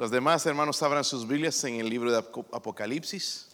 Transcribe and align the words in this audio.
Los 0.00 0.10
demás 0.10 0.46
hermanos 0.46 0.82
abran 0.82 1.04
sus 1.04 1.28
Biblias 1.28 1.62
en 1.64 1.74
el 1.74 1.90
libro 1.90 2.10
de 2.10 2.16
Apocalipsis. 2.16 3.48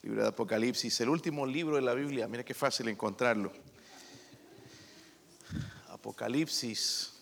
Libro 0.00 0.22
de 0.22 0.28
Apocalipsis, 0.28 0.98
el 1.02 1.10
último 1.10 1.44
libro 1.44 1.76
de 1.76 1.82
la 1.82 1.92
Biblia. 1.92 2.26
Mira 2.26 2.42
qué 2.42 2.54
fácil 2.54 2.88
encontrarlo. 2.88 3.52
Apocalipsis. 5.90 7.17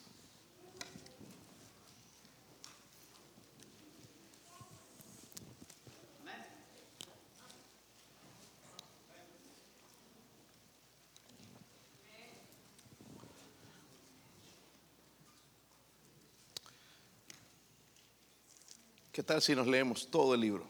¿Qué 19.16 19.22
tal 19.22 19.40
si 19.40 19.54
nos 19.54 19.66
leemos 19.66 20.10
todo 20.10 20.34
el 20.34 20.42
libro? 20.42 20.68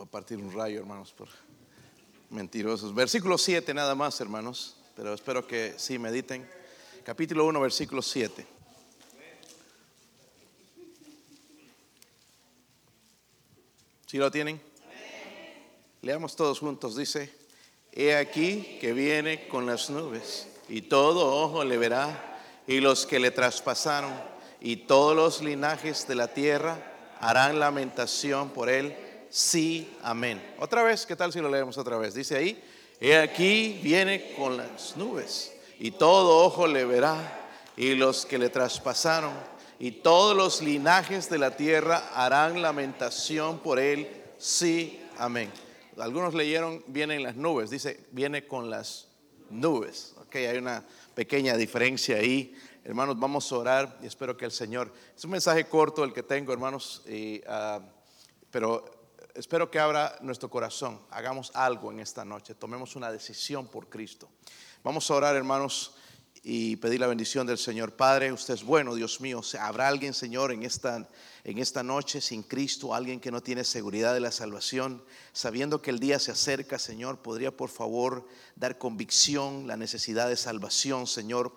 Va 0.00 0.04
a 0.04 0.06
partir 0.06 0.38
un 0.38 0.50
rayo, 0.50 0.78
hermanos, 0.78 1.12
por 1.12 1.28
mentirosos. 2.30 2.94
Versículo 2.94 3.36
7 3.36 3.74
nada 3.74 3.94
más, 3.94 4.18
hermanos, 4.22 4.78
pero 4.96 5.12
espero 5.12 5.46
que 5.46 5.74
sí 5.76 5.98
mediten. 5.98 6.48
Capítulo 7.04 7.44
1, 7.44 7.60
versículo 7.60 8.00
7. 8.00 8.46
¿Sí 14.06 14.16
lo 14.16 14.30
tienen? 14.30 14.58
Leamos 16.00 16.34
todos 16.34 16.60
juntos. 16.60 16.96
Dice, 16.96 17.30
he 17.92 18.16
aquí 18.16 18.78
que 18.80 18.94
viene 18.94 19.48
con 19.48 19.66
las 19.66 19.90
nubes 19.90 20.48
y 20.70 20.80
todo 20.80 21.42
ojo 21.44 21.62
le 21.62 21.76
verá 21.76 22.27
y 22.68 22.80
los 22.80 23.06
que 23.06 23.18
le 23.18 23.32
traspasaron 23.32 24.12
y 24.60 24.76
todos 24.76 25.16
los 25.16 25.42
linajes 25.42 26.06
de 26.06 26.14
la 26.14 26.28
tierra 26.28 26.78
harán 27.18 27.58
lamentación 27.58 28.50
por 28.50 28.68
él. 28.68 28.94
Sí, 29.30 29.96
amén. 30.02 30.40
Otra 30.60 30.82
vez, 30.82 31.06
¿qué 31.06 31.16
tal 31.16 31.32
si 31.32 31.40
lo 31.40 31.48
leemos 31.48 31.78
otra 31.78 31.96
vez? 31.96 32.14
Dice 32.14 32.36
ahí, 32.36 32.62
he 33.00 33.16
aquí 33.16 33.80
viene 33.82 34.34
con 34.36 34.58
las 34.58 34.96
nubes 34.96 35.54
y 35.80 35.92
todo 35.92 36.44
ojo 36.44 36.66
le 36.66 36.84
verá 36.84 37.16
y 37.74 37.94
los 37.94 38.26
que 38.26 38.38
le 38.38 38.50
traspasaron 38.50 39.32
y 39.78 39.92
todos 39.92 40.36
los 40.36 40.60
linajes 40.60 41.30
de 41.30 41.38
la 41.38 41.56
tierra 41.56 42.10
harán 42.14 42.60
lamentación 42.60 43.60
por 43.60 43.78
él. 43.78 44.08
Sí, 44.36 45.00
amén. 45.16 45.50
Algunos 45.98 46.34
leyeron, 46.34 46.84
viene 46.86 47.14
en 47.14 47.22
las 47.22 47.34
nubes, 47.34 47.70
dice, 47.70 48.04
viene 48.12 48.46
con 48.46 48.68
las 48.68 49.08
nubes. 49.48 50.14
Ok, 50.20 50.36
hay 50.36 50.58
una 50.58 50.84
pequeña 51.18 51.56
diferencia 51.56 52.14
ahí. 52.14 52.54
Hermanos, 52.84 53.18
vamos 53.18 53.50
a 53.50 53.56
orar 53.56 53.98
y 54.00 54.06
espero 54.06 54.36
que 54.36 54.44
el 54.44 54.52
Señor, 54.52 54.92
es 55.16 55.24
un 55.24 55.32
mensaje 55.32 55.68
corto 55.68 56.04
el 56.04 56.12
que 56.12 56.22
tengo, 56.22 56.52
hermanos, 56.52 57.02
ah, 57.48 57.80
pero 58.52 58.84
espero 59.34 59.68
que 59.68 59.80
abra 59.80 60.16
nuestro 60.20 60.48
corazón, 60.48 61.00
hagamos 61.10 61.50
algo 61.56 61.90
en 61.90 61.98
esta 61.98 62.24
noche, 62.24 62.54
tomemos 62.54 62.94
una 62.94 63.10
decisión 63.10 63.66
por 63.66 63.88
Cristo. 63.88 64.28
Vamos 64.84 65.10
a 65.10 65.14
orar, 65.14 65.34
hermanos, 65.34 65.96
y 66.42 66.76
pedir 66.76 67.00
la 67.00 67.06
bendición 67.06 67.46
del 67.46 67.58
Señor. 67.58 67.92
Padre, 67.92 68.32
usted 68.32 68.54
es 68.54 68.62
bueno, 68.62 68.94
Dios 68.94 69.20
mío. 69.20 69.40
¿Habrá 69.60 69.88
alguien, 69.88 70.14
Señor, 70.14 70.52
en 70.52 70.62
esta, 70.62 71.08
en 71.44 71.58
esta 71.58 71.82
noche 71.82 72.20
sin 72.20 72.42
Cristo, 72.42 72.94
alguien 72.94 73.20
que 73.20 73.30
no 73.30 73.42
tiene 73.42 73.64
seguridad 73.64 74.14
de 74.14 74.20
la 74.20 74.32
salvación, 74.32 75.02
sabiendo 75.32 75.82
que 75.82 75.90
el 75.90 75.98
día 75.98 76.18
se 76.18 76.30
acerca, 76.30 76.78
Señor? 76.78 77.18
¿Podría, 77.18 77.56
por 77.56 77.70
favor, 77.70 78.26
dar 78.56 78.78
convicción, 78.78 79.66
la 79.66 79.76
necesidad 79.76 80.28
de 80.28 80.36
salvación, 80.36 81.06
Señor? 81.06 81.52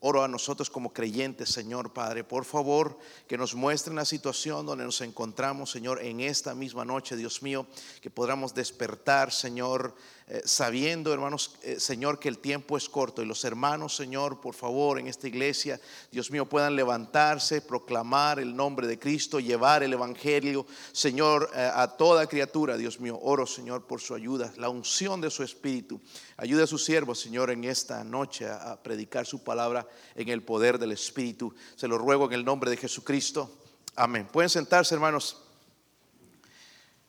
Oro 0.00 0.22
a 0.22 0.28
nosotros 0.28 0.68
como 0.68 0.92
creyentes, 0.92 1.48
Señor 1.48 1.94
Padre, 1.94 2.22
por 2.22 2.44
favor, 2.44 2.98
que 3.26 3.38
nos 3.38 3.54
muestren 3.54 3.96
la 3.96 4.04
situación 4.04 4.66
donde 4.66 4.84
nos 4.84 5.00
encontramos, 5.00 5.70
Señor, 5.70 6.02
en 6.02 6.20
esta 6.20 6.54
misma 6.54 6.84
noche, 6.84 7.16
Dios 7.16 7.42
mío, 7.42 7.66
que 8.02 8.10
podamos 8.10 8.54
despertar, 8.54 9.32
Señor, 9.32 9.96
eh, 10.28 10.42
sabiendo, 10.44 11.12
hermanos, 11.12 11.54
eh, 11.62 11.78
Señor, 11.78 12.18
que 12.18 12.28
el 12.28 12.38
tiempo 12.38 12.76
es 12.76 12.88
corto 12.88 13.22
y 13.22 13.26
los 13.26 13.44
hermanos, 13.44 13.94
Señor, 13.94 14.40
por 14.40 14.56
favor, 14.56 14.98
en 14.98 15.06
esta 15.06 15.28
iglesia, 15.28 15.80
Dios 16.10 16.32
mío, 16.32 16.46
puedan 16.46 16.74
levantarse, 16.74 17.60
proclamar 17.60 18.40
el 18.40 18.56
nombre 18.56 18.88
de 18.88 18.98
Cristo, 18.98 19.38
llevar 19.38 19.84
el 19.84 19.92
Evangelio, 19.92 20.66
Señor, 20.90 21.48
eh, 21.54 21.70
a 21.72 21.86
toda 21.96 22.26
criatura, 22.26 22.76
Dios 22.76 22.98
mío. 22.98 23.16
Oro, 23.22 23.46
Señor, 23.46 23.86
por 23.86 24.00
su 24.00 24.16
ayuda, 24.16 24.52
la 24.56 24.68
unción 24.68 25.20
de 25.20 25.30
su 25.30 25.44
Espíritu. 25.44 26.00
Ayuda 26.36 26.64
a 26.64 26.66
su 26.66 26.78
siervo, 26.78 27.14
Señor, 27.14 27.52
en 27.52 27.62
esta 27.62 28.02
noche 28.02 28.48
a, 28.48 28.82
predicar 28.82 29.26
su 29.26 29.44
palabra 29.44 29.86
en 30.16 30.28
el 30.28 30.42
poder 30.42 30.80
del 30.80 30.90
Espíritu. 30.90 31.54
Se 31.76 31.86
lo 31.86 31.98
ruego 31.98 32.26
en 32.26 32.32
el 32.32 32.44
nombre 32.44 32.68
de 32.68 32.76
Jesucristo. 32.76 33.48
Amén. 33.94 34.26
Pueden 34.32 34.50
sentarse, 34.50 34.92
hermanos. 34.92 35.40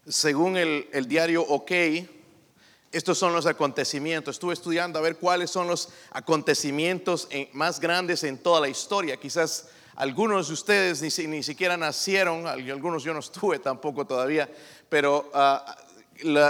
Según 0.07 0.55
el, 0.55 0.87
el 0.93 1.07
diario 1.07 1.41
OK, 1.41 1.71
estos 2.91 3.17
son 3.17 3.33
los 3.33 3.45
acontecimientos. 3.45 4.35
Estuve 4.35 4.53
estudiando 4.53 4.99
a 4.99 5.01
ver 5.01 5.17
cuáles 5.17 5.51
son 5.51 5.67
los 5.67 5.89
acontecimientos 6.11 7.27
más 7.53 7.79
grandes 7.79 8.23
en 8.23 8.37
toda 8.37 8.61
la 8.61 8.69
historia. 8.69 9.17
Quizás 9.17 9.69
algunos 9.95 10.47
de 10.47 10.53
ustedes 10.53 11.01
ni, 11.27 11.43
siquiera 11.43 11.75
nacieron, 11.75 12.47
algunos 12.47 13.03
yo 13.03 13.13
no 13.13 13.19
estuve 13.19 13.59
tampoco 13.63 14.05
todavía, 14.05 14.49
pero 14.89 15.29
ah, 15.33 15.75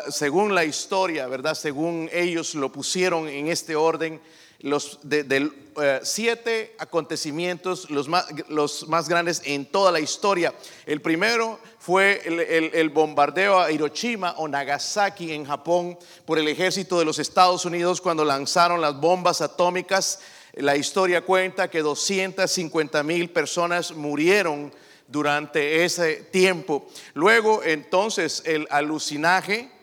según 0.10 0.54
la 0.54 0.64
historia, 0.64 1.28
¿verdad? 1.28 1.56
Según 1.56 2.10
ellos 2.12 2.56
lo 2.56 2.72
pusieron 2.72 3.28
en 3.28 3.48
este 3.48 3.76
orden, 3.76 4.22
los 4.60 5.00
eh, 5.12 6.00
siete 6.04 6.76
acontecimientos, 6.80 7.90
los 7.90 8.08
más, 8.08 9.10
grandes 9.10 9.42
en 9.46 9.66
toda 9.66 9.92
la 9.92 10.00
historia. 10.00 10.54
El 10.86 11.02
primero 11.02 11.60
fue 11.80 12.22
el, 12.26 12.90
bombardeo 12.90 13.60
a 13.60 13.72
Hiroshima 13.72 14.34
o 14.38 14.48
Nagasaki 14.48 15.34
en 15.34 15.46
Japón 15.46 15.98
por 16.26 16.40
el 16.40 16.48
ejército 16.48 16.98
de 16.98 17.06
los 17.06 17.20
Estados 17.20 17.66
Unidos 17.66 18.02
cuando 18.02 18.26
lanzaron 18.26 18.82
las 18.82 19.00
bombas 19.00 19.42
atómicas. 19.42 20.20
La 20.54 20.76
historia 20.76 21.22
cuenta 21.22 21.70
que 21.70 21.82
250 21.82 23.04
mil 23.04 23.30
personas 23.30 23.92
murieron 23.92 24.74
durante 25.08 25.86
ese 25.86 26.16
tiempo. 26.16 26.88
Luego 27.14 27.64
entonces 27.64 28.42
el 28.46 28.68
alucinaje 28.72 29.77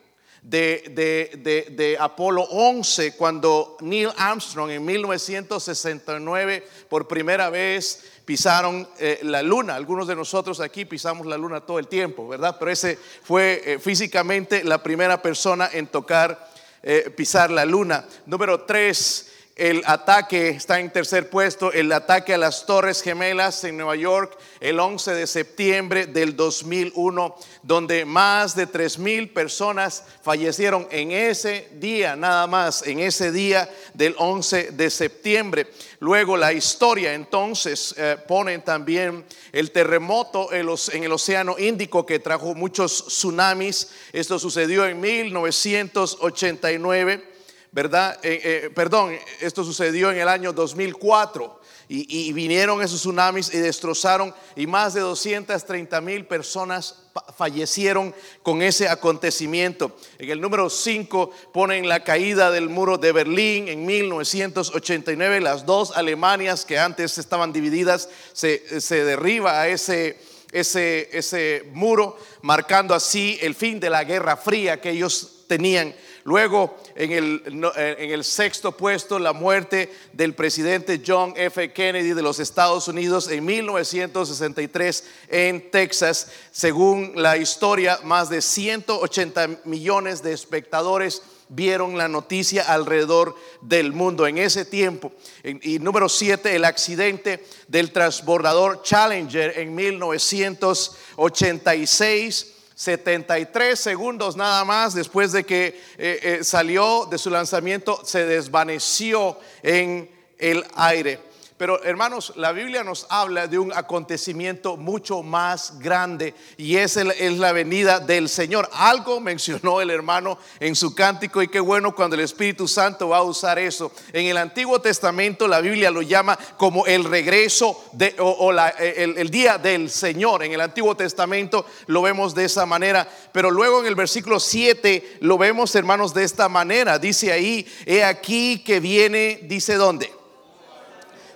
de, 0.44 1.70
de, 1.70 1.96
Apolo 1.98 2.42
11, 2.42 3.16
cuando 3.16 3.78
Neil 3.80 4.10
Armstrong 4.16 4.70
en 4.70 4.84
1969 4.84 6.66
por 6.88 7.08
primera 7.08 7.48
vez 7.48 8.04
pisaron 8.26 8.86
eh, 8.98 9.20
la 9.22 9.42
luna. 9.42 9.74
Algunos 9.74 10.06
de 10.06 10.14
nosotros 10.14 10.60
aquí 10.60 10.84
pisamos 10.84 11.26
la 11.26 11.38
luna 11.38 11.62
todo 11.62 11.78
el 11.78 11.88
tiempo, 11.88 12.28
¿verdad? 12.28 12.56
Pero 12.58 12.70
ese 12.70 12.98
fue 13.22 13.62
eh, 13.64 13.78
físicamente 13.78 14.64
la 14.64 14.82
primera 14.82 15.22
persona 15.22 15.70
en 15.72 15.86
tocar, 15.86 16.50
eh, 16.82 17.10
pisar 17.16 17.50
la 17.50 17.64
luna. 17.64 18.06
Número 18.26 18.62
3 18.64 19.33
el 19.56 19.82
ataque 19.86 20.48
está 20.48 20.80
en 20.80 20.90
tercer 20.90 21.30
puesto, 21.30 21.72
el 21.72 21.92
ataque 21.92 22.34
a 22.34 22.38
las 22.38 22.66
Torres 22.66 23.02
Gemelas 23.02 23.62
en 23.62 23.76
Nueva 23.76 23.94
York 23.94 24.36
el 24.58 24.80
11 24.80 25.14
de 25.14 25.28
septiembre 25.28 26.06
del 26.06 26.34
2001, 26.34 27.36
donde 27.62 28.04
más 28.04 28.56
de 28.56 28.66
3 28.66 28.98
mil 28.98 29.30
personas 29.30 30.02
fallecieron 30.22 30.88
en 30.90 31.12
ese 31.12 31.68
día, 31.74 32.16
nada 32.16 32.48
más, 32.48 32.84
en 32.84 32.98
ese 32.98 33.30
día 33.30 33.70
del 33.92 34.16
11 34.18 34.72
de 34.72 34.90
septiembre. 34.90 35.68
Luego 36.00 36.36
la 36.36 36.52
historia 36.52 37.14
entonces 37.14 37.94
eh, 37.96 38.16
ponen 38.26 38.62
también 38.62 39.24
el 39.52 39.70
terremoto 39.70 40.52
en, 40.52 40.68
en 40.92 41.04
el 41.04 41.12
Océano 41.12 41.60
Índico 41.60 42.04
que 42.04 42.18
trajo 42.18 42.56
muchos 42.56 43.06
tsunamis. 43.06 43.88
Esto 44.12 44.40
sucedió 44.40 44.84
en 44.84 45.00
1989. 45.00 47.33
¿Verdad? 47.74 48.20
Eh, 48.22 48.40
eh, 48.44 48.70
perdón, 48.72 49.18
esto 49.40 49.64
sucedió 49.64 50.12
en 50.12 50.18
el 50.18 50.28
año 50.28 50.52
2004 50.52 51.60
y, 51.88 52.32
vinieron 52.32 52.80
esos 52.80 53.00
tsunamis 53.00 53.52
y 53.52 53.58
destrozaron 53.58 54.32
y 54.54 54.68
más 54.68 54.94
de 54.94 55.00
230 55.00 56.00
mil 56.00 56.24
personas 56.24 57.02
fallecieron 57.36 58.14
con 58.44 58.62
ese 58.62 58.88
acontecimiento. 58.88 59.96
En 60.18 60.30
el 60.30 60.40
número 60.40 60.70
5 60.70 61.32
ponen 61.52 61.88
la 61.88 62.04
caída 62.04 62.52
del 62.52 62.68
muro 62.68 62.96
de 62.96 63.10
Berlín 63.10 63.66
en 63.66 63.84
1989, 63.84 65.40
las 65.40 65.66
dos 65.66 65.96
Alemanias 65.96 66.64
que 66.64 66.78
antes 66.78 67.18
estaban 67.18 67.52
divididas 67.52 68.08
se, 68.32 68.80
se 68.80 69.04
derriba 69.04 69.60
a 69.60 69.66
ese, 69.66 70.16
ese, 70.52 71.10
ese 71.12 71.68
muro, 71.72 72.16
marcando 72.40 72.94
así 72.94 73.36
el 73.42 73.56
fin 73.56 73.80
de 73.80 73.90
la 73.90 74.04
Guerra 74.04 74.36
Fría 74.36 74.80
que 74.80 74.90
ellos 74.90 75.44
tenían 75.48 75.94
Luego, 76.24 76.76
en 76.94 77.12
el, 77.12 77.42
eh, 77.76 77.96
en 77.98 78.10
el 78.10 78.24
sexto 78.24 78.72
puesto, 78.72 79.18
la 79.18 79.34
muerte 79.34 79.92
del 80.14 80.34
presidente 80.34 81.02
John 81.06 81.34
F. 81.36 81.74
Kennedy 81.74 82.14
de 82.14 82.22
los 82.22 82.40
Estados 82.40 82.88
Unidos 82.88 83.28
en 83.28 83.44
1963 83.44 85.04
en 85.28 85.70
Texas. 85.70 86.28
Según 86.50 87.12
la 87.14 87.36
historia, 87.36 88.00
más 88.04 88.30
de 88.30 88.40
180 88.40 89.60
millones 89.64 90.22
de 90.22 90.32
espectadores 90.32 91.20
vieron 91.50 91.98
la 91.98 92.08
noticia 92.08 92.62
alrededor 92.62 93.36
del 93.60 93.92
mundo 93.92 94.26
en 94.26 94.38
ese 94.38 94.64
tiempo. 94.64 95.12
Y, 95.42 95.78
número 95.78 96.08
siete, 96.08 96.56
el 96.56 96.64
accidente 96.64 97.44
del 97.68 97.92
transbordador 97.92 98.82
Challenger 98.82 99.58
en 99.58 99.74
1986. 99.74 102.53
73 102.74 103.78
segundos 103.78 104.36
nada 104.36 104.64
más 104.64 104.94
después 104.94 105.32
de 105.32 105.44
que 105.44 105.66
eh, 105.66 106.18
eh, 106.22 106.38
salió 106.42 107.06
de 107.06 107.18
su 107.18 107.30
lanzamiento, 107.30 108.00
se 108.04 108.26
desvaneció 108.26 109.38
en 109.62 110.10
el 110.38 110.64
aire. 110.74 111.20
Pero 111.64 111.82
hermanos, 111.82 112.34
la 112.36 112.52
Biblia 112.52 112.84
nos 112.84 113.06
habla 113.08 113.46
de 113.46 113.58
un 113.58 113.72
acontecimiento 113.72 114.76
mucho 114.76 115.22
más 115.22 115.78
grande 115.78 116.34
y 116.58 116.76
es, 116.76 116.98
es, 116.98 117.38
la 117.38 117.52
venida 117.52 118.00
del 118.00 118.28
Señor. 118.28 118.68
Algo 118.74 119.18
mencionó 119.18 119.80
el 119.80 119.88
hermano 119.88 120.36
en 120.60 120.76
su 120.76 120.94
cántico 120.94 121.40
y 121.40 121.48
qué 121.48 121.60
bueno 121.60 121.94
cuando 121.94 122.16
el 122.16 122.20
Espíritu 122.20 122.68
Santo 122.68 123.08
va 123.08 123.16
a 123.16 123.22
usar 123.22 123.58
eso. 123.58 123.90
En 124.12 124.26
el 124.26 124.36
Antiguo 124.36 124.78
Testamento 124.78 125.48
la 125.48 125.62
Biblia 125.62 125.90
lo 125.90 126.02
llama 126.02 126.38
como 126.58 126.84
el 126.84 127.02
regreso 127.04 127.82
o, 128.18 128.52
el, 128.52 129.16
el 129.16 129.30
día 129.30 129.56
del 129.56 129.88
Señor. 129.88 130.44
En 130.44 130.52
el 130.52 130.60
Antiguo 130.60 130.94
Testamento 130.94 131.64
lo 131.86 132.02
vemos 132.02 132.34
de 132.34 132.44
esa 132.44 132.66
manera, 132.66 133.08
pero 133.32 133.50
luego 133.50 133.80
en 133.80 133.86
el 133.86 133.94
versículo 133.94 134.38
7 134.38 135.16
lo 135.20 135.38
vemos 135.38 135.74
hermanos 135.74 136.12
de 136.12 136.24
esta 136.24 136.50
manera. 136.50 136.98
Dice 136.98 137.32
ahí, 137.32 137.66
he 137.86 138.04
aquí 138.04 138.62
que 138.62 138.80
viene, 138.80 139.40
dice 139.44 139.76
dónde 139.76 140.23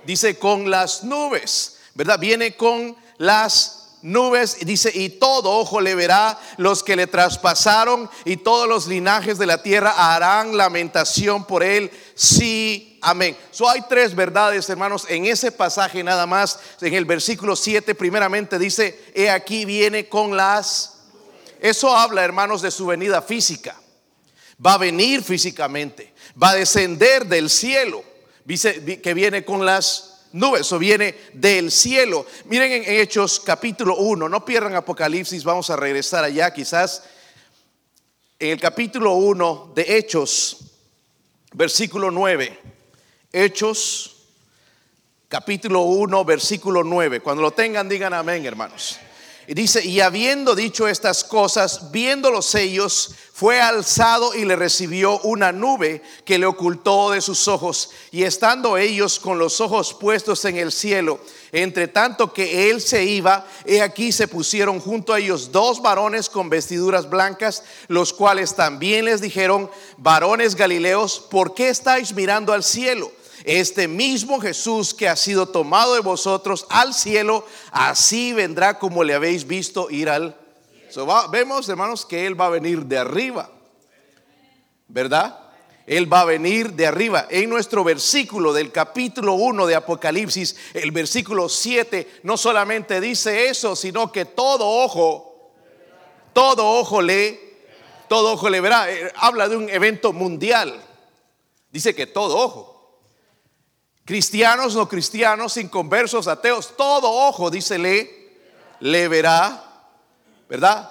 dice 0.09 0.39
con 0.39 0.71
las 0.71 1.05
nubes, 1.05 1.77
¿verdad? 1.93 2.19
Viene 2.19 2.57
con 2.57 2.97
las 3.19 3.99
nubes 4.01 4.57
dice, 4.61 4.91
y 4.95 5.11
todo 5.11 5.51
ojo 5.51 5.83
le 5.83 5.95
verá 5.95 6.39
los 6.57 6.83
que 6.83 6.97
le 6.97 7.07
traspasaron 7.07 8.09
y 8.25 8.39
todos 8.39 8.67
los 8.67 8.87
linajes 8.87 9.37
de 9.37 9.45
la 9.45 9.63
tierra 9.63 10.15
harán 10.15 10.57
lamentación 10.57 11.45
por 11.45 11.63
él. 11.63 11.91
Sí, 12.15 12.99
amén. 13.03 13.37
So 13.51 13.69
hay 13.69 13.83
tres 13.87 14.15
verdades, 14.15 14.71
hermanos, 14.71 15.05
en 15.11 15.27
ese 15.27 15.53
pasaje 15.53 16.03
nada 16.03 16.25
más, 16.25 16.59
en 16.81 16.95
el 16.95 17.05
versículo 17.05 17.55
7, 17.55 17.95
primeramente 17.95 18.59
dice, 18.59 19.13
he 19.15 19.29
aquí 19.29 19.67
viene 19.67 20.09
con 20.09 20.35
las... 20.35 20.95
Eso 21.61 21.95
habla, 21.95 22.25
hermanos, 22.25 22.63
de 22.63 22.71
su 22.71 22.87
venida 22.87 23.21
física. 23.21 23.79
Va 24.65 24.73
a 24.73 24.79
venir 24.79 25.23
físicamente, 25.23 26.15
va 26.43 26.51
a 26.51 26.55
descender 26.55 27.27
del 27.27 27.51
cielo 27.51 28.08
dice 28.49 29.03
que 29.03 29.13
viene 29.13 29.45
con 29.45 29.67
las 29.67 30.25
nubes, 30.33 30.73
o 30.73 30.79
viene 30.79 31.15
del 31.35 31.71
cielo. 31.71 32.25
Miren 32.47 32.73
en 32.73 32.85
Hechos 32.87 33.41
capítulo 33.41 33.97
1, 33.97 34.27
no 34.27 34.45
pierdan 34.45 34.75
Apocalipsis, 34.75 35.45
vamos 35.45 35.69
a 35.69 35.77
regresar 35.77 36.25
allá 36.25 36.51
quizás. 36.53 37.05
En 38.39 38.51
el 38.51 38.61
capítulo 38.61 39.15
1 39.15 39.73
de 39.75 39.99
Hechos, 39.99 40.57
versículo 41.53 42.11
9. 42.11 42.59
Hechos, 43.33 44.17
capítulo 45.29 45.83
1, 45.83 46.25
versículo 46.25 46.83
9. 46.83 47.21
Cuando 47.21 47.43
lo 47.43 47.51
tengan, 47.51 47.87
digan 47.87 48.15
amén, 48.15 48.47
hermanos. 48.47 48.99
Y 49.51 49.55
dice, 49.55 49.83
y 49.83 50.01
habiendo 50.01 50.55
dicho 50.55 50.87
estas 50.87 51.25
cosas, 51.25 51.91
viendo 51.91 52.31
los 52.31 52.45
sellos, 52.45 53.13
fue 53.33 53.63
alzado 53.63 54.35
y 54.35 54.45
le 54.45 54.57
recibió 54.57 55.21
una 55.21 55.53
nube 55.53 56.03
que 56.27 56.37
le 56.37 56.45
ocultó 56.45 57.13
de 57.13 57.23
sus 57.23 57.49
ojos. 57.49 57.89
Y 58.11 58.25
estando 58.25 58.77
ellos 58.77 59.19
con 59.19 59.39
los 59.39 59.63
ojos 59.63 59.95
puestos 59.95 60.45
en 60.45 60.59
el 60.59 60.71
cielo, 60.71 61.19
entre 61.51 61.89
tanto 61.89 62.31
que 62.35 62.69
él 62.69 62.83
se 62.83 63.05
iba, 63.05 63.47
he 63.65 63.81
aquí 63.81 64.13
se 64.13 64.29
pusieron 64.29 64.81
junto 64.81 65.15
a 65.15 65.19
ellos 65.19 65.51
dos 65.51 65.81
varones 65.81 66.29
con 66.29 66.51
vestiduras 66.51 67.09
blancas, 67.09 67.63
los 67.87 68.13
cuales 68.13 68.55
también 68.55 69.07
les 69.07 69.23
dijeron, 69.23 69.71
varones 69.97 70.57
galileos, 70.57 71.21
¿por 71.21 71.55
qué 71.55 71.71
estáis 71.71 72.13
mirando 72.13 72.53
al 72.53 72.63
cielo? 72.63 73.11
Este 73.45 73.89
mismo 73.89 74.41
Jesús 74.41 74.95
que 74.95 75.09
ha 75.09 75.17
sido 75.17 75.47
tomado 75.47 75.95
de 75.95 76.01
vosotros 76.01 76.67
al 76.71 76.95
cielo, 76.95 77.45
así 77.71 78.33
vendrá 78.33 78.79
como 78.79 79.05
le 79.05 79.15
habéis 79.15 79.47
visto 79.47 79.91
ir 79.91 80.09
al 80.09 80.37
cielo. 80.91 81.29
vemos, 81.31 81.69
hermanos, 81.69 82.05
que 82.05 82.27
Él 82.27 82.41
va 82.41 82.47
a 82.47 82.51
venir 82.51 82.85
de 82.85 82.99
arriba, 82.99 83.51
¿verdad? 84.89 85.39
Él 85.87 86.13
va 86.13 86.21
a 86.21 86.25
venir 86.27 86.75
de 86.75 86.87
arriba. 86.87 87.27
En 87.31 87.49
nuestro 87.49 87.83
versículo 87.83 88.53
del 88.53 88.71
capítulo 88.71 89.35
1 89.35 89.67
de 89.67 89.75
Apocalipsis, 89.75 90.55
el 90.75 90.91
versículo 90.91 91.49
7, 91.49 92.21
no 92.25 92.37
solamente 92.37 93.01
dice 93.01 93.49
eso, 93.49 93.75
sino 93.75 94.13
que 94.13 94.27
todo 94.27 94.69
ojo, 94.69 95.53
todo 96.35 96.79
ojo 96.79 97.01
le, 97.01 97.41
todo 98.07 98.33
ojo 98.33 98.51
le 98.51 98.61
verá. 98.61 98.93
Eh, 98.93 99.11
habla 99.17 99.49
de 99.49 99.57
un 99.57 99.71
evento 99.71 100.13
mundial. 100.13 100.79
Dice 101.71 101.95
que 101.95 102.07
todo 102.07 102.37
ojo 102.37 102.78
cristianos, 104.09 104.75
no 104.75 104.89
cristianos, 104.89 105.59
inconversos, 105.59 106.29
ateos, 106.29 106.75
todo 106.79 107.13
ojo, 107.13 107.51
dice 107.51 107.77
le, 107.77 108.41
le 108.81 109.07
verá, 109.07 109.63
¿verdad? 110.49 110.91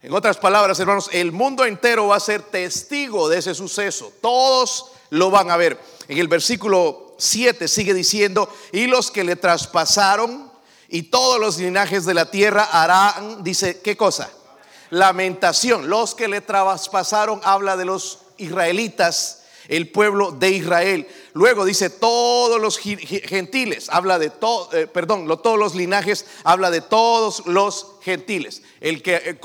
En 0.00 0.14
otras 0.14 0.36
palabras, 0.36 0.78
hermanos, 0.78 1.10
el 1.12 1.32
mundo 1.32 1.64
entero 1.64 2.06
va 2.06 2.16
a 2.18 2.20
ser 2.20 2.40
testigo 2.40 3.28
de 3.28 3.38
ese 3.38 3.56
suceso. 3.56 4.12
Todos 4.22 4.92
lo 5.10 5.28
van 5.28 5.50
a 5.50 5.56
ver. 5.56 5.76
En 6.06 6.18
el 6.18 6.28
versículo 6.28 7.16
7 7.18 7.66
sigue 7.66 7.94
diciendo, 7.94 8.48
y 8.70 8.86
los 8.86 9.10
que 9.10 9.24
le 9.24 9.34
traspasaron 9.34 10.48
y 10.88 11.02
todos 11.02 11.40
los 11.40 11.58
linajes 11.58 12.04
de 12.04 12.14
la 12.14 12.30
tierra 12.30 12.68
harán, 12.70 13.42
dice, 13.42 13.80
¿qué 13.80 13.96
cosa? 13.96 14.30
Lamentación. 14.90 15.90
Los 15.90 16.14
que 16.14 16.28
le 16.28 16.40
traspasaron 16.40 17.40
habla 17.42 17.76
de 17.76 17.86
los 17.86 18.20
israelitas 18.36 19.41
el 19.68 19.90
pueblo 19.90 20.32
de 20.32 20.50
Israel. 20.50 21.06
Luego 21.34 21.64
dice 21.64 21.90
todos 21.90 22.60
los 22.60 22.78
gentiles, 22.78 23.88
habla 23.90 24.18
de 24.18 24.30
todo, 24.30 24.72
eh, 24.72 24.86
perdón, 24.86 25.26
todos 25.42 25.58
los 25.58 25.74
linajes, 25.74 26.26
habla 26.44 26.70
de 26.70 26.80
todos 26.80 27.46
los 27.46 27.94
gentiles. 28.02 28.62
El 28.80 29.02
que 29.02 29.16
eh, 29.16 29.38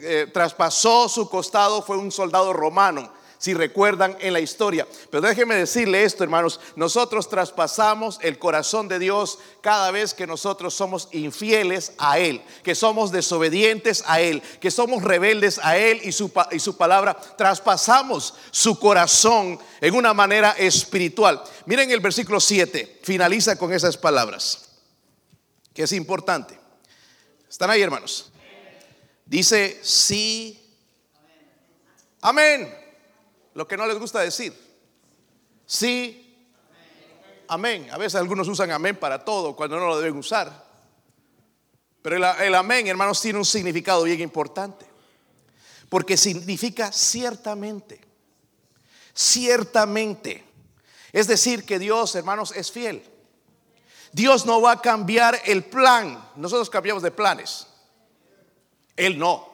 eh, 0.00 0.26
traspasó 0.32 1.08
su 1.08 1.28
costado 1.28 1.82
fue 1.82 1.96
un 1.96 2.10
soldado 2.10 2.52
romano 2.52 3.17
si 3.38 3.54
recuerdan 3.54 4.16
en 4.20 4.32
la 4.32 4.40
historia. 4.40 4.86
Pero 5.10 5.20
déjenme 5.20 5.54
decirle 5.54 6.02
esto, 6.02 6.24
hermanos, 6.24 6.60
nosotros 6.76 7.28
traspasamos 7.28 8.18
el 8.22 8.38
corazón 8.38 8.88
de 8.88 8.98
Dios 8.98 9.38
cada 9.60 9.90
vez 9.90 10.12
que 10.12 10.26
nosotros 10.26 10.74
somos 10.74 11.08
infieles 11.12 11.92
a 11.98 12.18
Él, 12.18 12.42
que 12.62 12.74
somos 12.74 13.12
desobedientes 13.12 14.02
a 14.06 14.20
Él, 14.20 14.42
que 14.60 14.70
somos 14.70 15.02
rebeldes 15.02 15.60
a 15.62 15.78
Él 15.78 16.00
y 16.02 16.12
su, 16.12 16.32
y 16.50 16.58
su 16.58 16.76
palabra. 16.76 17.14
Traspasamos 17.14 18.34
su 18.50 18.78
corazón 18.78 19.58
en 19.80 19.94
una 19.94 20.12
manera 20.12 20.52
espiritual. 20.52 21.42
Miren 21.66 21.90
el 21.90 22.00
versículo 22.00 22.40
7, 22.40 23.00
finaliza 23.02 23.56
con 23.56 23.72
esas 23.72 23.96
palabras, 23.96 24.68
que 25.72 25.84
es 25.84 25.92
importante. 25.92 26.58
¿Están 27.48 27.70
ahí, 27.70 27.80
hermanos? 27.80 28.30
Dice, 29.24 29.78
sí. 29.82 30.58
Amén. 32.20 32.77
Lo 33.58 33.66
que 33.66 33.76
no 33.76 33.88
les 33.88 33.98
gusta 33.98 34.20
decir. 34.20 34.56
Sí. 35.66 36.46
Amén. 37.48 37.88
A 37.90 37.98
veces 37.98 38.14
algunos 38.14 38.46
usan 38.46 38.70
amén 38.70 38.94
para 38.94 39.24
todo 39.24 39.56
cuando 39.56 39.80
no 39.80 39.88
lo 39.88 39.98
deben 39.98 40.16
usar. 40.16 40.64
Pero 42.00 42.18
el, 42.38 42.54
amén, 42.54 42.86
hermanos, 42.86 43.20
tiene 43.20 43.36
un 43.36 43.44
significado 43.44 44.04
bien 44.04 44.20
importante. 44.20 44.86
Porque 45.88 46.16
significa 46.16 46.92
ciertamente. 46.92 48.00
Ciertamente. 49.12 50.44
Es 51.12 51.26
decir, 51.26 51.66
que 51.66 51.80
Dios, 51.80 52.14
hermanos, 52.14 52.52
es 52.54 52.70
fiel. 52.70 53.02
Dios 54.12 54.46
no 54.46 54.62
va 54.62 54.70
a 54.70 54.80
cambiar 54.80 55.42
el 55.46 55.64
plan. 55.64 56.30
Nosotros 56.36 56.70
cambiamos 56.70 57.02
de 57.02 57.10
planes. 57.10 57.66
Él 58.94 59.18
no. 59.18 59.47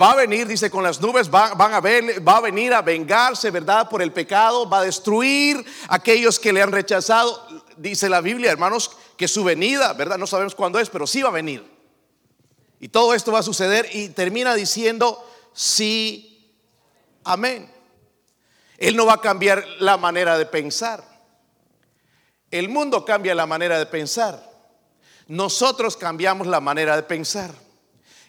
Va 0.00 0.10
a 0.10 0.16
venir, 0.16 0.48
dice, 0.48 0.70
con 0.70 0.82
las 0.82 1.00
nubes, 1.00 1.32
va, 1.32 1.54
van 1.54 1.72
a 1.72 1.76
a 1.76 2.40
venir 2.40 2.74
a 2.74 2.82
vengarse, 2.82 3.50
¿verdad? 3.50 3.88
Por 3.88 4.02
el 4.02 4.12
pecado, 4.12 4.68
va 4.68 4.78
a 4.78 4.84
destruir 4.84 5.64
a 5.88 5.96
aquellos 5.96 6.40
que 6.40 6.52
le 6.52 6.62
han 6.62 6.72
rechazado. 6.72 7.46
Dice 7.76 8.08
la 8.08 8.20
Biblia, 8.20 8.50
hermanos, 8.50 8.96
que 9.16 9.28
su 9.28 9.44
venida, 9.44 9.92
¿verdad? 9.92 10.18
No 10.18 10.26
sabemos 10.26 10.54
cuándo 10.56 10.80
es, 10.80 10.90
pero 10.90 11.06
sí 11.06 11.22
va 11.22 11.28
a 11.28 11.32
venir. 11.32 11.64
Y 12.80 12.88
todo 12.88 13.14
esto 13.14 13.30
va 13.30 13.38
a 13.38 13.44
suceder 13.44 13.88
y 13.92 14.08
termina 14.08 14.54
diciendo, 14.54 15.24
sí, 15.52 16.52
amén. 17.22 17.72
Él 18.78 18.96
no 18.96 19.06
va 19.06 19.14
a 19.14 19.20
cambiar 19.20 19.64
la 19.78 19.96
manera 19.96 20.36
de 20.36 20.46
pensar. 20.46 21.04
El 22.50 22.68
mundo 22.68 23.04
cambia 23.04 23.34
la 23.34 23.46
manera 23.46 23.78
de 23.78 23.86
pensar. 23.86 24.50
Nosotros 25.28 25.96
cambiamos 25.96 26.48
la 26.48 26.60
manera 26.60 26.96
de 26.96 27.04
pensar. 27.04 27.63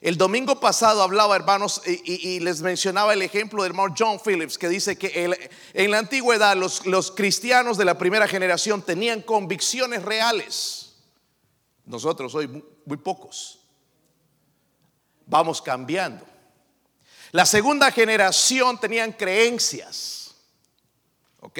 El 0.02 0.18
domingo 0.18 0.60
pasado 0.60 1.02
hablaba, 1.02 1.36
hermanos, 1.36 1.82
y, 1.86 2.40
les 2.40 2.62
mencionaba 2.62 3.14
el 3.14 3.22
ejemplo 3.22 3.64
del 3.64 3.72
hermano 3.72 3.96
John 3.98 4.20
Phillips, 4.24 4.58
que 4.58 4.68
dice 4.70 4.98
que 4.98 5.36
en 5.74 5.92
la 5.92 5.98
antigüedad 5.98 6.56
los, 6.56 7.12
cristianos 7.12 7.78
de 7.78 7.86
la 7.86 7.98
primera 7.98 8.28
generación 8.28 8.82
tenían 8.82 9.22
convicciones 9.22 10.04
reales. 10.04 10.96
Nosotros 11.86 12.36
hoy 12.36 12.64
muy 12.86 12.98
pocos. 12.98 13.60
Vamos 15.26 15.62
cambiando. 15.62 16.26
La 17.32 17.46
segunda 17.46 17.92
generación 17.92 18.80
tenían 18.80 19.12
creencias. 19.12 20.36
¿Ok? 21.40 21.60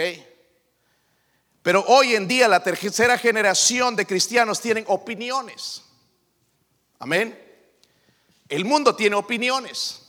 Pero 1.62 1.84
hoy 1.88 2.16
en 2.16 2.28
día 2.28 2.48
la 2.48 2.62
tercera 2.62 3.18
generación 3.18 3.96
de 3.96 4.06
cristianos 4.06 4.62
tienen 4.62 4.86
opiniones. 4.88 5.84
Amén. 7.00 7.45
El 8.50 8.66
mundo 8.66 8.96
tiene 8.96 9.16
opiniones. 9.16 10.02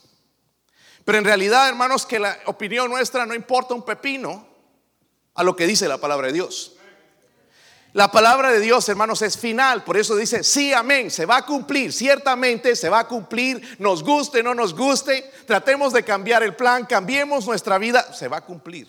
Pero 1.03 1.17
en 1.17 1.23
realidad, 1.23 1.69
hermanos, 1.69 2.05
que 2.05 2.19
la 2.19 2.37
opinión 2.45 2.89
nuestra 2.89 3.25
no 3.25 3.33
importa 3.33 3.73
un 3.73 3.85
pepino 3.85 4.47
a 5.33 5.43
lo 5.43 5.55
que 5.55 5.65
dice 5.65 5.87
la 5.87 5.97
palabra 5.97 6.27
de 6.27 6.33
Dios. 6.33 6.73
La 7.93 8.11
palabra 8.11 8.51
de 8.51 8.59
Dios, 8.59 8.87
hermanos, 8.89 9.21
es 9.21 9.37
final. 9.37 9.83
Por 9.83 9.97
eso 9.97 10.15
dice, 10.15 10.43
sí, 10.43 10.73
amén, 10.73 11.09
se 11.09 11.25
va 11.25 11.37
a 11.37 11.45
cumplir. 11.45 11.93
Ciertamente 11.93 12.75
se 12.75 12.89
va 12.89 12.99
a 12.99 13.07
cumplir, 13.07 13.77
nos 13.79 14.03
guste, 14.03 14.43
no 14.43 14.53
nos 14.53 14.75
guste. 14.75 15.31
Tratemos 15.45 15.93
de 15.93 16.03
cambiar 16.03 16.43
el 16.43 16.55
plan, 16.55 16.85
cambiemos 16.85 17.47
nuestra 17.47 17.77
vida, 17.77 18.13
se 18.13 18.27
va 18.27 18.37
a 18.37 18.45
cumplir. 18.45 18.87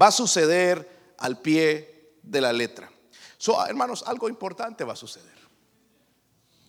Va 0.00 0.06
a 0.06 0.12
suceder 0.12 1.14
al 1.18 1.42
pie 1.42 2.14
de 2.22 2.40
la 2.40 2.52
letra. 2.52 2.90
So, 3.36 3.66
hermanos, 3.66 4.04
algo 4.06 4.28
importante 4.28 4.84
va 4.84 4.92
a 4.92 4.96
suceder. 4.96 5.38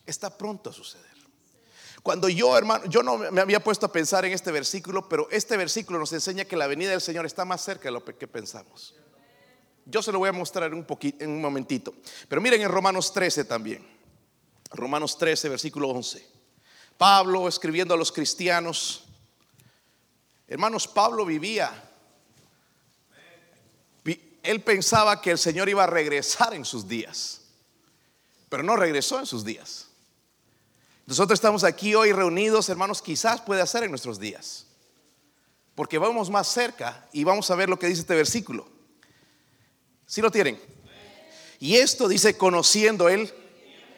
Está 0.06 0.36
pronto 0.36 0.72
a 0.72 0.74
suceder. 0.74 1.13
Cuando 2.04 2.28
yo, 2.28 2.58
hermano, 2.58 2.86
yo 2.86 3.02
no 3.02 3.18
me 3.18 3.40
había 3.40 3.64
puesto 3.64 3.86
a 3.86 3.92
pensar 3.92 4.26
en 4.26 4.34
este 4.34 4.52
versículo, 4.52 5.08
pero 5.08 5.30
este 5.32 5.56
versículo 5.56 5.98
nos 5.98 6.12
enseña 6.12 6.44
que 6.44 6.58
la 6.58 6.68
venida 6.68 6.92
del 6.92 7.00
Señor 7.00 7.26
está 7.26 7.46
más 7.46 7.64
cerca 7.64 7.86
de 7.86 7.92
lo 7.92 8.04
que 8.04 8.28
pensamos. 8.28 8.94
Yo 9.86 10.04
se 10.04 10.12
lo 10.12 10.20
voy 10.20 10.28
a 10.28 10.34
mostrar 10.34 10.74
un, 10.74 10.84
poquito, 10.84 11.24
en 11.24 11.32
un 11.32 11.42
momentito. 11.42 11.94
Pero 12.28 12.42
miren 12.42 12.62
en 12.62 12.70
Romanos 12.70 13.14
13 13.14 13.46
también. 13.46 13.88
Romanos 14.72 15.18
13, 15.18 15.48
versículo 15.48 15.90
11. 15.90 16.28
Pablo 16.98 17.48
escribiendo 17.48 17.94
a 17.94 17.98
los 17.98 18.12
cristianos. 18.12 19.06
Hermanos, 20.48 20.90
Pablo 20.90 21.26
vivía. 21.26 21.90
Él 24.44 24.62
pensaba 24.62 25.22
que 25.22 25.32
el 25.32 25.38
Señor 25.38 25.70
iba 25.70 25.86
a 25.86 25.88
regresar 25.88 26.54
en 26.54 26.66
sus 26.66 26.86
días. 26.86 27.42
Pero 28.50 28.62
no 28.62 28.76
regresó 28.76 29.20
en 29.20 29.26
sus 29.26 29.46
días. 29.46 29.83
Nosotros 31.06 31.38
estamos 31.38 31.64
aquí 31.64 31.96
hoy 31.96 32.14
reunidos, 32.14 32.70
hermanos, 32.70 33.02
quizás 33.02 33.42
puede 33.42 33.66
ser 33.68 33.84
en 33.84 33.90
nuestros 33.90 34.20
días. 34.20 34.68
Porque 35.76 35.98
vamos 35.98 36.30
más 36.30 36.48
cerca 36.48 37.08
y 37.12 37.24
vamos 37.24 37.50
a 37.52 37.56
ver 37.56 37.70
lo 37.70 37.78
que 37.78 37.88
dice 37.88 38.02
este 38.02 38.16
versículo. 38.16 38.68
Si 40.06 40.22
lo 40.22 40.32
tienen? 40.32 40.60
Y 41.60 41.76
esto 41.76 42.08
dice 42.08 42.38
conociendo 42.38 43.10
Él. 43.10 43.34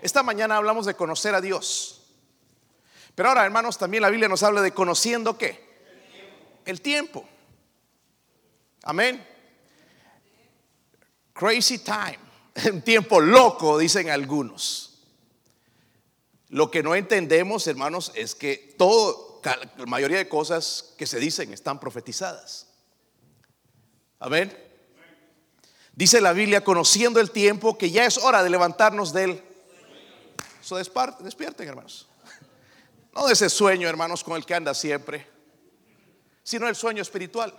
Esta 0.01 0.23
mañana 0.23 0.57
hablamos 0.57 0.85
de 0.85 0.95
conocer 0.95 1.35
a 1.35 1.41
Dios. 1.41 2.01
Pero 3.13 3.29
ahora, 3.29 3.45
hermanos, 3.45 3.77
también 3.77 4.01
la 4.01 4.09
Biblia 4.09 4.27
nos 4.27 4.43
habla 4.43 4.61
de 4.61 4.73
conociendo 4.73 5.37
qué? 5.37 5.63
El 6.65 6.81
tiempo. 6.81 7.27
Amén. 8.83 9.25
Crazy 11.33 11.79
time. 11.79 12.19
Un 12.71 12.81
tiempo 12.81 13.19
loco, 13.19 13.77
dicen 13.77 14.09
algunos. 14.09 14.94
Lo 16.49 16.69
que 16.69 16.83
no 16.83 16.95
entendemos, 16.95 17.67
hermanos, 17.67 18.11
es 18.15 18.35
que 18.35 18.75
todo, 18.77 19.41
la 19.77 19.85
mayoría 19.85 20.17
de 20.17 20.29
cosas 20.29 20.93
que 20.97 21.07
se 21.07 21.19
dicen 21.19 21.53
están 21.53 21.79
profetizadas. 21.79 22.67
Amén. 24.19 24.55
Dice 25.93 26.19
la 26.21 26.33
Biblia, 26.33 26.63
conociendo 26.63 27.19
el 27.19 27.31
tiempo, 27.31 27.77
que 27.77 27.89
ya 27.89 28.05
es 28.05 28.17
hora 28.17 28.43
de 28.43 28.49
levantarnos 28.49 29.13
de 29.13 29.23
él. 29.23 29.43
So, 30.61 30.77
despierten, 30.77 31.67
hermanos. 31.67 32.07
No 33.13 33.27
de 33.27 33.33
ese 33.33 33.49
sueño, 33.49 33.87
hermanos, 33.87 34.23
con 34.23 34.35
el 34.35 34.45
que 34.45 34.55
anda 34.55 34.73
siempre, 34.73 35.25
sino 36.43 36.67
el 36.67 36.75
sueño 36.75 37.01
espiritual. 37.01 37.53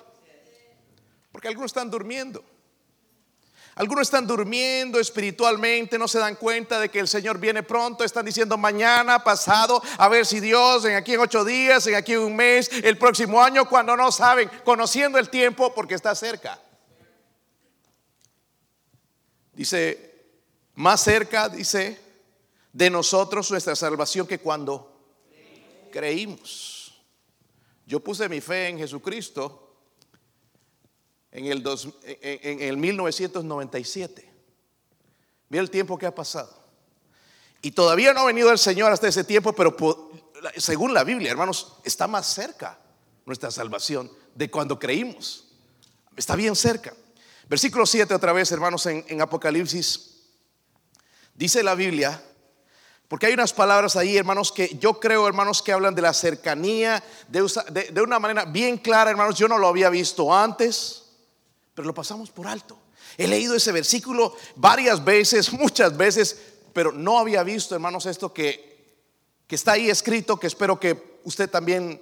Porque 1.33 1.49
algunos 1.49 1.71
están 1.71 1.91
durmiendo. 1.91 2.45
Algunos 3.77 4.05
están 4.05 4.27
durmiendo 4.27 4.99
espiritualmente, 4.99 5.99
no 5.99 6.09
se 6.09 6.19
dan 6.19 6.37
cuenta 6.37 6.81
de 6.81 6.89
que 6.89 6.99
el 6.99 7.07
Señor 7.07 7.39
viene 7.39 7.63
pronto, 7.63 8.05
están 8.05 8.25
diciendo 8.25 8.57
mañana, 8.57 9.23
pasado, 9.23 9.83
a 9.99 10.09
ver 10.09 10.25
si 10.25 10.41
Dios, 10.41 10.87
en 10.87 10.97
aquí 10.97 11.13
en 11.13 11.21
ocho 11.21 11.45
días, 11.45 11.87
en 11.87 11.95
aquí 11.95 12.15
en 12.15 12.21
un 12.21 12.35
mes, 12.35 12.71
el 12.73 12.97
próximo 12.97 13.43
año, 13.43 13.69
cuando 13.69 13.95
no 13.95 14.11
saben, 14.11 14.51
conociendo 14.65 15.19
el 15.19 15.29
tiempo 15.29 15.75
porque 15.75 15.95
está 15.95 16.15
cerca. 16.15 16.59
Dice, 19.53 20.25
más 20.75 21.03
cerca, 21.03 21.51
dice, 21.51 22.01
de 22.73 22.89
nosotros 22.89 23.51
nuestra 23.51 23.77
salvación 23.77 24.27
que 24.27 24.39
cuando 24.39 25.19
creímos. 25.93 26.95
Yo 27.85 28.01
puse 28.01 28.27
mi 28.31 28.41
fe 28.41 28.69
en 28.69 28.79
Jesucristo 28.79 29.66
en 31.37 31.45
el, 31.45 31.63
en, 32.03 32.63
el 32.63 32.77
1997. 32.79 34.33
Mira 35.51 35.63
el 35.63 35.71
tiempo 35.71 35.99
que 35.99 36.07
ha 36.07 36.15
pasado. 36.15 36.51
Y 37.61 37.73
todavía 37.73 38.15
no 38.15 38.21
ha 38.21 38.25
venido 38.25 38.51
el 38.51 38.59
Señor 38.59 38.91
hasta 38.91 39.09
ese 39.09 39.23
tiempo, 39.23 39.53
pero 39.53 39.77
según 40.57 40.95
la 40.95 41.05
Biblia, 41.05 41.31
hermanos, 41.31 41.75
está 41.85 42.07
más 42.07 42.27
cerca 42.27 42.79
nuestra 43.27 43.51
salvación 43.51 44.11
de 44.35 44.51
cuando 44.51 44.79
creímos. 44.79 45.45
Está 46.17 46.37
bien 46.37 46.57
cerca. 46.57 46.95
Versículo 47.49 47.85
7 47.85 48.15
otra 48.15 48.33
vez, 48.33 48.51
hermanos, 48.51 48.87
en, 48.87 49.21
Apocalipsis. 49.21 50.15
Dice 51.35 51.63
la 51.63 51.75
Biblia, 51.75 52.23
porque 53.09 53.27
hay 53.27 53.35
unas 53.35 53.53
palabras 53.53 53.95
ahí, 53.97 54.17
hermanos, 54.17 54.53
que 54.53 54.79
yo 54.79 54.99
creo, 54.99 55.29
hermanos, 55.29 55.63
que 55.63 55.73
hablan 55.73 55.95
de 55.95 56.01
la 56.01 56.15
cercanía, 56.15 57.05
de, 57.29 58.01
una 58.01 58.19
manera 58.19 58.47
bien 58.47 58.79
clara, 58.79 59.11
hermanos. 59.11 59.39
Yo 59.39 59.49
no 59.49 59.59
lo 59.59 59.69
había 59.69 59.91
visto 59.91 60.35
antes, 60.35 61.06
pero 61.77 61.87
lo 61.87 61.95
pasamos 61.95 62.31
por 62.31 62.49
alto. 62.49 62.79
He 63.19 63.29
leído 63.29 63.55
ese 63.55 63.71
versículo 63.71 64.35
varias 64.57 65.05
veces, 65.05 65.53
muchas 65.53 65.95
veces, 65.97 66.41
pero 66.73 66.91
no 66.91 67.19
había 67.19 67.43
visto, 67.45 67.75
hermanos, 67.75 68.07
esto 68.07 68.33
que, 68.33 69.05
que 69.47 69.55
está 69.55 69.73
ahí 69.73 69.91
escrito, 69.91 70.41
que 70.41 70.47
espero 70.47 70.81
que 70.81 71.21
usted 71.25 71.51
también 71.51 72.01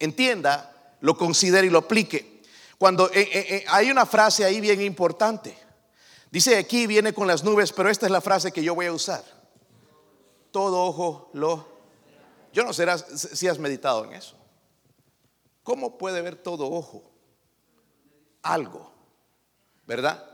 entienda, 0.00 0.96
lo 1.00 1.16
considere 1.16 1.68
y 1.68 1.70
lo 1.70 1.78
aplique. 1.78 2.42
Cuando 2.76 3.08
eh, 3.10 3.20
eh, 3.20 3.46
eh, 3.48 3.64
hay 3.68 3.90
una 3.90 4.04
frase 4.04 4.44
ahí 4.44 4.60
bien 4.60 4.80
importante. 4.80 5.56
Dice 6.32 6.56
aquí 6.56 6.88
viene 6.88 7.12
con 7.12 7.28
las 7.28 7.44
nubes, 7.44 7.72
pero 7.72 7.88
esta 7.88 8.06
es 8.06 8.12
la 8.12 8.20
frase 8.20 8.50
que 8.50 8.64
yo 8.64 8.74
voy 8.74 8.86
a 8.86 8.92
usar. 8.92 9.24
Todo 10.50 10.82
ojo 10.82 11.30
lo... 11.34 11.78
Yo 12.52 12.64
no 12.64 12.72
sé 12.72 12.84
si 13.16 13.46
has 13.46 13.58
meditado 13.60 14.04
en 14.04 14.14
eso. 14.14 14.34
¿Cómo 15.62 15.98
puede 15.98 16.20
ver 16.20 16.34
todo 16.34 16.68
ojo? 16.68 17.17
Algo, 18.48 18.90
¿verdad? 19.86 20.24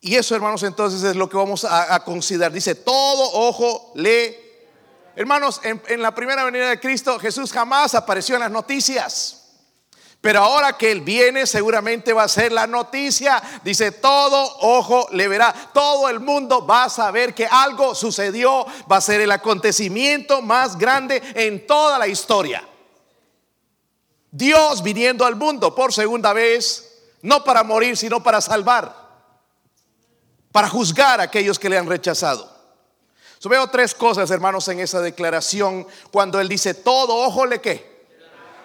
Y 0.00 0.16
eso, 0.16 0.34
hermanos, 0.34 0.62
entonces 0.62 1.02
es 1.02 1.16
lo 1.16 1.28
que 1.28 1.36
vamos 1.36 1.64
a, 1.64 2.02
considerar. 2.04 2.52
Dice, 2.52 2.74
todo 2.74 3.30
ojo 3.32 3.92
le... 3.94 4.40
Hermanos, 5.14 5.60
en 5.62 6.02
la 6.02 6.14
primera 6.14 6.44
venida 6.44 6.70
de 6.70 6.80
Cristo, 6.80 7.18
Jesús 7.18 7.52
jamás 7.52 7.94
apareció 7.94 8.34
en 8.34 8.40
las 8.40 8.50
noticias. 8.50 9.42
Pero 10.22 10.38
ahora 10.38 10.78
que 10.78 10.92
Él 10.92 11.00
viene, 11.00 11.48
seguramente 11.48 12.12
va 12.12 12.22
a 12.22 12.28
ser 12.28 12.52
la 12.52 12.68
noticia. 12.68 13.42
Dice, 13.64 13.90
todo 13.90 14.56
ojo 14.60 15.08
le 15.10 15.26
verá. 15.26 15.52
Todo 15.74 16.08
el 16.08 16.20
mundo 16.20 16.64
va 16.64 16.84
a 16.84 16.88
saber 16.88 17.34
que 17.34 17.44
algo 17.44 17.92
sucedió. 17.96 18.64
Va 18.90 18.98
a 18.98 19.00
ser 19.00 19.20
el 19.20 19.32
acontecimiento 19.32 20.40
más 20.40 20.78
grande 20.78 21.20
en 21.34 21.66
toda 21.66 21.98
la 21.98 22.06
historia. 22.06 22.62
Dios 24.30 24.84
viniendo 24.84 25.26
al 25.26 25.34
mundo 25.34 25.74
por 25.74 25.92
segunda 25.92 26.32
vez, 26.32 26.91
no 27.22 27.42
para 27.44 27.62
morir, 27.62 27.96
sino 27.96 28.22
para 28.22 28.40
salvar. 28.40 28.94
Para 30.50 30.68
juzgar 30.68 31.20
a 31.20 31.24
aquellos 31.24 31.58
que 31.58 31.68
le 31.68 31.78
han 31.78 31.86
rechazado. 31.86 32.50
Yo 33.40 33.48
veo 33.48 33.66
tres 33.68 33.94
cosas, 33.94 34.30
hermanos, 34.30 34.68
en 34.68 34.80
esa 34.80 35.00
declaración. 35.00 35.86
Cuando 36.10 36.40
Él 36.40 36.48
dice, 36.48 36.74
todo 36.74 37.16
ojo 37.16 37.46
le 37.46 37.60
que. 37.60 38.06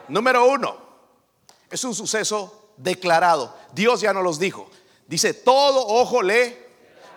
Número 0.09 0.45
uno 0.45 0.77
es 1.69 1.83
un 1.83 1.95
suceso 1.95 2.71
declarado. 2.77 3.53
Dios 3.73 4.01
ya 4.01 4.13
no 4.13 4.21
los 4.21 4.39
dijo. 4.39 4.69
Dice, 5.07 5.33
todo 5.33 5.85
ojo 5.87 6.21
le... 6.21 6.66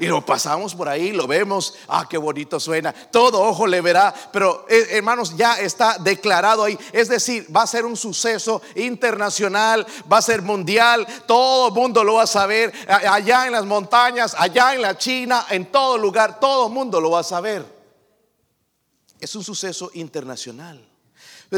Y 0.00 0.06
lo 0.06 0.24
pasamos 0.24 0.74
por 0.74 0.88
ahí, 0.88 1.12
lo 1.12 1.26
vemos, 1.26 1.74
ah, 1.86 2.06
qué 2.08 2.18
bonito 2.18 2.58
suena, 2.58 2.92
todo 2.92 3.42
ojo 3.42 3.66
le 3.66 3.80
verá, 3.80 4.12
pero 4.32 4.66
eh, 4.68 4.88
hermanos, 4.92 5.36
ya 5.36 5.60
está 5.60 5.98
declarado 5.98 6.64
ahí, 6.64 6.78
es 6.92 7.08
decir, 7.08 7.46
va 7.54 7.62
a 7.62 7.66
ser 7.66 7.84
un 7.84 7.96
suceso 7.96 8.62
internacional, 8.74 9.86
va 10.10 10.18
a 10.18 10.22
ser 10.22 10.42
mundial, 10.42 11.06
todo 11.26 11.68
el 11.68 11.74
mundo 11.74 12.02
lo 12.02 12.14
va 12.14 12.22
a 12.22 12.26
saber, 12.26 12.72
allá 12.88 13.46
en 13.46 13.52
las 13.52 13.66
montañas, 13.66 14.34
allá 14.36 14.74
en 14.74 14.82
la 14.82 14.96
China, 14.96 15.46
en 15.50 15.66
todo 15.70 15.98
lugar, 15.98 16.40
todo 16.40 16.66
el 16.66 16.72
mundo 16.72 17.00
lo 17.00 17.10
va 17.10 17.20
a 17.20 17.24
saber. 17.24 17.64
Es 19.20 19.34
un 19.36 19.44
suceso 19.44 19.90
internacional 19.92 20.89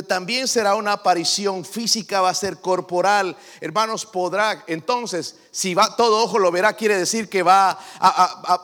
también 0.00 0.48
será 0.48 0.74
una 0.74 0.92
aparición 0.92 1.66
física, 1.66 2.22
va 2.22 2.30
a 2.30 2.34
ser 2.34 2.62
corporal. 2.62 3.36
Hermanos, 3.60 4.06
podrá, 4.06 4.64
entonces, 4.66 5.38
si 5.50 5.74
va 5.74 5.96
todo 5.96 6.24
ojo 6.24 6.38
lo 6.38 6.50
verá, 6.50 6.72
quiere 6.72 6.96
decir 6.96 7.28
que 7.28 7.42
va 7.42 7.78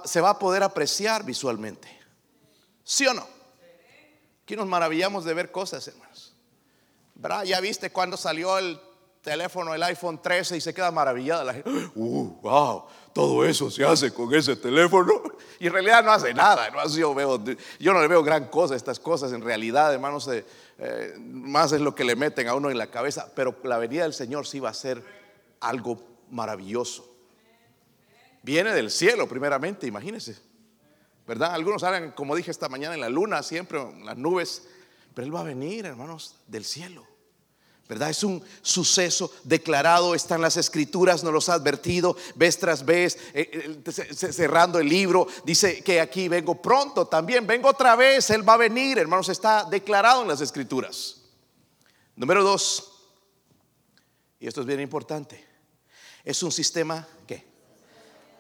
se 0.05 0.23
va 0.23 0.31
a 0.31 0.39
poder 0.39 0.63
apreciar 0.63 1.25
visualmente. 1.25 1.89
¿Sí 2.83 3.07
o 3.07 3.13
no? 3.13 3.27
Aquí 4.43 4.57
nos 4.57 4.67
maravillamos 4.67 5.27
de 5.27 5.35
ver 5.35 5.53
cosas, 5.53 5.87
hermanos. 5.87 6.33
¿Verdad? 7.15 7.43
Ya 7.43 7.61
viste 7.61 7.93
cuando 7.93 8.17
salió 8.17 8.57
el 8.57 8.81
teléfono, 9.21 9.75
el 9.75 9.83
iPhone 9.83 10.23
13 10.23 10.57
y 10.57 10.61
se 10.63 10.73
queda 10.73 10.91
maravillada 10.91 11.45
la 11.45 11.55
gente. 11.55 11.71
Uh, 11.95 12.41
wow, 12.41 12.85
todo 13.13 13.45
eso 13.45 13.71
se 13.71 13.85
hace 13.85 14.15
con 14.15 14.35
ese 14.35 14.57
teléfono. 14.57 15.13
Y 15.61 15.67
en 15.67 15.73
realidad 15.73 16.05
no 16.05 16.13
hace 16.13 16.33
nada. 16.33 16.71
¿no? 16.71 16.89
Yo, 16.89 17.13
veo, 17.15 17.43
yo 17.81 17.93
no 17.93 18.01
le 18.01 18.07
veo 18.07 18.23
gran 18.23 18.47
cosa 18.47 18.75
a 18.75 18.77
estas 18.77 19.01
cosas. 19.01 19.33
En 19.33 19.43
realidad, 19.43 19.93
hermanos, 19.93 20.31
eh, 20.79 21.15
más 21.19 21.73
es 21.73 21.81
lo 21.81 21.95
que 21.95 22.05
le 22.05 22.17
meten 22.17 22.49
a 22.49 22.55
uno 22.55 22.71
en 22.71 22.79
la 22.79 22.91
cabeza. 22.91 23.33
Pero 23.35 23.57
la 23.65 23.79
venida 23.79 24.05
del 24.05 24.15
Señor 24.15 24.47
sí 24.47 24.61
va 24.61 24.71
a 24.71 24.75
ser 24.75 25.03
algo 25.61 26.01
maravilloso. 26.31 27.15
Viene 28.43 28.73
del 28.73 28.91
cielo, 28.91 29.29
primeramente, 29.29 29.87
imagínense. 29.87 30.39
¿Verdad? 31.27 31.53
Algunos 31.53 31.83
salen, 31.83 32.13
como 32.13 32.35
dije 32.35 32.51
esta 32.51 32.69
mañana, 32.69 32.95
en 32.95 33.01
la 33.01 33.09
luna, 33.09 33.43
siempre 33.43 33.81
en 33.83 34.07
las 34.07 34.17
nubes. 34.17 34.69
Pero 35.15 35.27
Él 35.27 35.35
va 35.35 35.41
a 35.41 35.45
venir, 35.45 35.85
hermanos, 35.85 36.37
del 36.47 36.65
cielo. 36.65 37.07
¿Verdad? 37.89 38.11
Es 38.11 38.23
un 38.23 38.45
suceso 38.61 39.33
declarado, 39.45 40.15
están 40.15 40.43
las 40.43 40.59
escrituras, 40.59 41.25
nos 41.25 41.33
los 41.33 41.49
ha 41.49 41.55
advertido, 41.55 42.17
vez 42.35 42.59
tras 42.59 42.85
vez, 42.85 43.17
eh, 43.33 43.81
eh, 43.85 44.33
cerrando 44.33 44.79
el 44.79 44.89
libro, 44.89 45.27
dice 45.45 45.83
que 45.83 45.99
aquí 45.99 46.29
vengo 46.29 46.61
pronto, 46.61 47.07
también 47.07 47.47
vengo 47.47 47.71
otra 47.71 47.97
vez, 47.97 48.29
Él 48.29 48.47
va 48.47 48.55
a 48.55 48.59
venir, 48.59 48.99
hermanos, 48.99 49.31
está 49.31 49.65
declarado 49.65 50.21
en 50.21 50.29
las 50.29 50.43
escrituras. 50.43 51.23
Número 52.15 52.45
dos, 52.45 52.93
y 54.39 54.47
esto 54.47 54.61
es 54.61 54.67
bien 54.67 54.81
importante, 54.81 55.43
es 56.25 56.43
un 56.43 56.53
sistema 56.53 57.09
que 57.27 57.47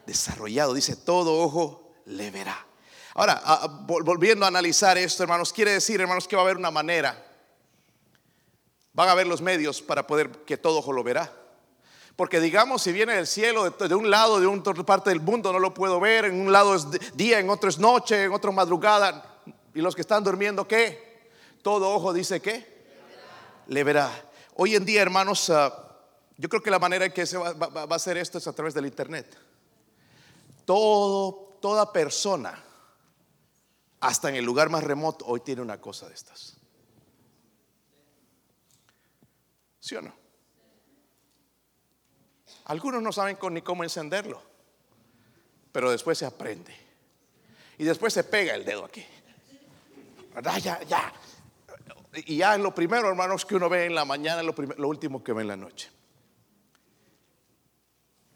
desarrollado, 0.07 0.75
dice, 0.75 0.95
todo 0.95 1.39
ojo 1.41 1.95
le 2.05 2.31
verá. 2.31 2.67
Ahora, 3.15 3.43
volviendo 3.87 4.45
a 4.45 4.49
analizar 4.49 4.99
esto, 4.99 5.23
hermanos, 5.23 5.55
quiere 5.55 5.73
decir, 5.73 6.01
hermanos, 6.01 6.29
que 6.29 6.37
va 6.37 6.43
a 6.43 6.45
haber 6.45 6.59
una 6.59 6.71
manera 6.71 7.28
Van 8.99 9.09
a 9.09 9.15
ver 9.15 9.29
los 9.29 9.41
medios 9.41 9.81
para 9.81 10.09
poder 10.09 10.29
que 10.45 10.57
todo 10.57 10.79
ojo 10.79 10.93
lo 10.93 11.05
verá. 11.05 11.33
Porque 12.17 12.41
digamos, 12.41 12.83
si 12.83 12.91
viene 12.91 13.15
del 13.15 13.29
cielo, 13.29 13.71
de, 13.71 13.95
un 13.95 14.11
lado, 14.11 14.41
de 14.41 14.47
otra 14.49 14.75
parte 14.75 15.11
del 15.11 15.21
mundo, 15.21 15.53
no 15.53 15.61
lo 15.61 15.73
puedo 15.73 16.01
ver. 16.01 16.25
En 16.25 16.41
un 16.41 16.51
lado 16.51 16.75
es 16.75 16.85
día, 17.17 17.39
en 17.39 17.49
otro 17.49 17.71
es 17.71 17.79
noche, 17.79 18.25
en 18.25 18.33
otro 18.33 18.51
madrugada. 18.51 19.41
Y 19.73 19.83
los 19.83 19.95
que 19.95 20.01
están 20.01 20.25
durmiendo, 20.25 20.67
¿qué? 20.67 21.31
Todo 21.63 21.95
ojo 21.95 22.13
dice 22.13 22.43
¿qué? 22.43 22.67
Le 23.69 23.85
verá. 23.85 24.11
Hoy 24.57 24.75
en 24.75 24.85
día, 24.85 25.01
hermanos, 25.01 25.49
ah, 25.51 25.73
yo 26.37 26.49
creo 26.49 26.61
que 26.61 26.73
la 26.73 26.81
manera 26.81 27.05
en 27.05 27.13
que 27.13 27.25
se 27.25 27.39
va, 27.39 27.53
va, 27.53 27.83
a 27.89 27.95
hacer 27.95 28.17
esto 28.17 28.39
es 28.39 28.49
a 28.49 28.53
través 28.53 28.75
del 28.75 28.87
Internet. 28.87 29.39
Todo, 30.65 31.57
toda 31.61 31.93
persona, 31.93 32.61
hasta 34.01 34.29
en 34.29 34.35
el 34.35 34.45
lugar 34.45 34.71
más 34.71 34.83
remoto, 34.83 35.25
hoy 35.25 35.39
tiene 35.39 35.63
una 35.63 35.81
cosa 35.81 36.09
de 36.09 36.15
estas. 36.15 36.58
¿Sí 39.89 39.97
o 39.97 40.03
no? 40.03 40.13
Algunos 42.67 43.01
no 43.03 43.11
saben 43.11 43.39
ni 43.53 43.63
cómo 43.63 43.85
encenderlo, 43.85 44.43
pero 45.73 45.91
después 45.91 46.19
se 46.19 46.27
aprende. 46.27 46.75
Y 47.79 47.85
después 47.85 48.13
se 48.13 48.23
pega 48.23 48.55
el 48.55 48.67
dedo 48.67 48.85
aquí. 48.85 49.03
Ya, 50.43 50.83
ya. 50.85 51.13
Y 52.27 52.37
ya 52.37 52.55
es 52.55 52.61
lo 52.61 52.75
primero, 52.75 53.09
hermanos, 53.09 53.47
que 53.47 53.55
uno 53.55 53.71
ve 53.71 53.87
en 53.87 53.95
la 53.95 54.05
mañana, 54.05 54.43
lo, 54.43 54.53
lo 54.53 54.89
último 54.89 55.25
que 55.25 55.33
ve 55.33 55.41
en 55.41 55.49
la 55.49 55.57
noche. 55.57 55.89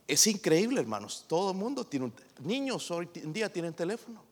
Es 0.08 0.26
increíble, 0.26 0.80
hermanos. 0.80 1.26
Todo 1.28 1.50
el 1.50 1.58
mundo 1.58 1.86
tiene 1.86 2.06
un... 2.06 2.14
Niños 2.40 2.90
hoy 2.90 3.10
en 3.16 3.30
día 3.30 3.52
tienen 3.52 3.74
teléfono. 3.74 4.24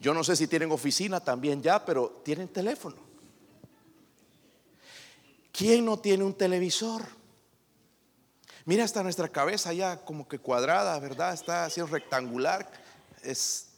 Yo 0.00 0.12
no 0.12 0.24
sé 0.24 0.34
si 0.34 0.48
tienen 0.48 0.72
oficina 0.72 1.20
también 1.20 1.62
ya, 1.62 1.84
pero 1.84 2.20
tienen 2.24 2.48
teléfono. 2.48 3.11
¿Quién 5.52 5.84
no 5.84 5.98
tiene 5.98 6.24
un 6.24 6.34
televisor? 6.34 7.02
Mira 8.64 8.84
hasta 8.84 9.02
nuestra 9.02 9.28
cabeza 9.28 9.72
ya 9.72 10.04
como 10.04 10.26
que 10.26 10.38
cuadrada, 10.38 10.98
¿verdad? 10.98 11.34
Está 11.34 11.66
así 11.66 11.82
rectangular. 11.82 12.70
Es, 13.22 13.68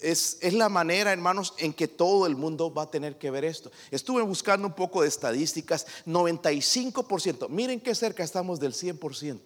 es, 0.00 0.38
es, 0.40 0.52
la 0.52 0.68
manera, 0.68 1.12
hermanos, 1.12 1.54
en 1.58 1.72
que 1.72 1.88
todo 1.88 2.26
el 2.26 2.36
mundo 2.36 2.72
va 2.72 2.82
a 2.82 2.90
tener 2.90 3.18
que 3.18 3.30
ver 3.30 3.44
esto. 3.44 3.70
Estuve 3.90 4.22
buscando 4.22 4.66
un 4.66 4.74
poco 4.74 5.02
de 5.02 5.08
estadísticas. 5.08 5.86
95%, 6.06 7.48
miren 7.48 7.80
qué 7.80 7.94
cerca 7.94 8.22
estamos 8.22 8.60
del 8.60 8.74
100%. 8.74 9.40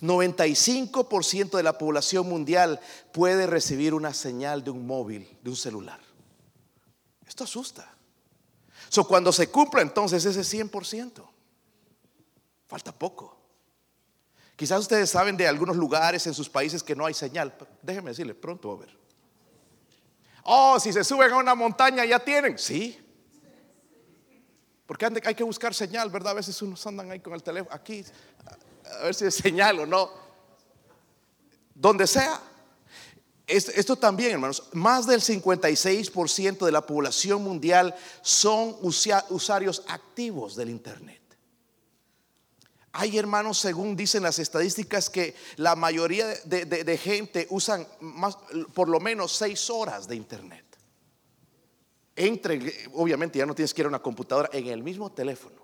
95% 0.00 1.56
de 1.56 1.62
la 1.62 1.76
población 1.76 2.28
mundial 2.28 2.78
puede 3.12 3.48
recibir 3.48 3.94
una 3.94 4.14
señal 4.14 4.62
de 4.62 4.70
un 4.70 4.86
móvil, 4.86 5.28
de 5.42 5.50
un 5.50 5.56
celular. 5.56 5.98
Esto 7.26 7.44
asusta. 7.44 7.97
So, 8.88 9.06
cuando 9.06 9.32
se 9.32 9.50
cumpla 9.50 9.82
entonces 9.82 10.24
ese 10.24 10.40
100%, 10.40 11.22
falta 12.66 12.92
poco. 12.92 13.36
Quizás 14.56 14.80
ustedes 14.80 15.08
saben 15.10 15.36
de 15.36 15.46
algunos 15.46 15.76
lugares 15.76 16.26
en 16.26 16.34
sus 16.34 16.48
países 16.48 16.82
que 16.82 16.96
no 16.96 17.06
hay 17.06 17.14
señal. 17.14 17.56
Déjenme 17.82 18.10
decirles, 18.10 18.34
pronto 18.34 18.68
va 18.68 18.74
a 18.74 18.76
haber. 18.78 18.98
Oh, 20.42 20.80
si 20.80 20.92
se 20.92 21.04
suben 21.04 21.32
a 21.32 21.36
una 21.36 21.54
montaña 21.54 22.04
ya 22.04 22.18
tienen. 22.18 22.58
Sí. 22.58 22.98
Porque 24.86 25.06
hay 25.24 25.34
que 25.34 25.44
buscar 25.44 25.74
señal, 25.74 26.08
¿verdad? 26.08 26.32
A 26.32 26.36
veces 26.36 26.60
unos 26.62 26.84
andan 26.86 27.10
ahí 27.10 27.20
con 27.20 27.34
el 27.34 27.42
teléfono, 27.42 27.74
aquí, 27.74 28.02
a 29.00 29.04
ver 29.04 29.14
si 29.14 29.26
es 29.26 29.34
señal 29.34 29.80
o 29.80 29.86
no. 29.86 30.10
Donde 31.74 32.06
sea. 32.06 32.40
Esto 33.48 33.96
también, 33.96 34.32
hermanos, 34.32 34.64
más 34.72 35.06
del 35.06 35.22
56% 35.22 36.66
de 36.66 36.72
la 36.72 36.84
población 36.84 37.42
mundial 37.42 37.96
son 38.20 38.76
usuarios 38.82 39.84
activos 39.88 40.54
del 40.54 40.68
Internet. 40.68 41.22
Hay 42.92 43.16
hermanos, 43.16 43.58
según 43.58 43.96
dicen 43.96 44.22
las 44.22 44.38
estadísticas, 44.38 45.08
que 45.08 45.34
la 45.56 45.76
mayoría 45.76 46.26
de, 46.26 46.98
gente 46.98 47.46
usan 47.48 47.88
más, 48.00 48.36
por 48.74 48.88
lo 48.88 49.00
menos 49.00 49.32
seis 49.32 49.70
horas 49.70 50.06
de 50.06 50.16
Internet. 50.16 50.64
Entre, 52.16 52.88
obviamente 52.92 53.38
ya 53.38 53.46
no 53.46 53.54
tienes 53.54 53.72
que 53.72 53.80
ir 53.80 53.86
a 53.86 53.88
una 53.88 54.02
computadora 54.02 54.50
en 54.52 54.66
el 54.66 54.82
mismo 54.82 55.10
teléfono, 55.10 55.62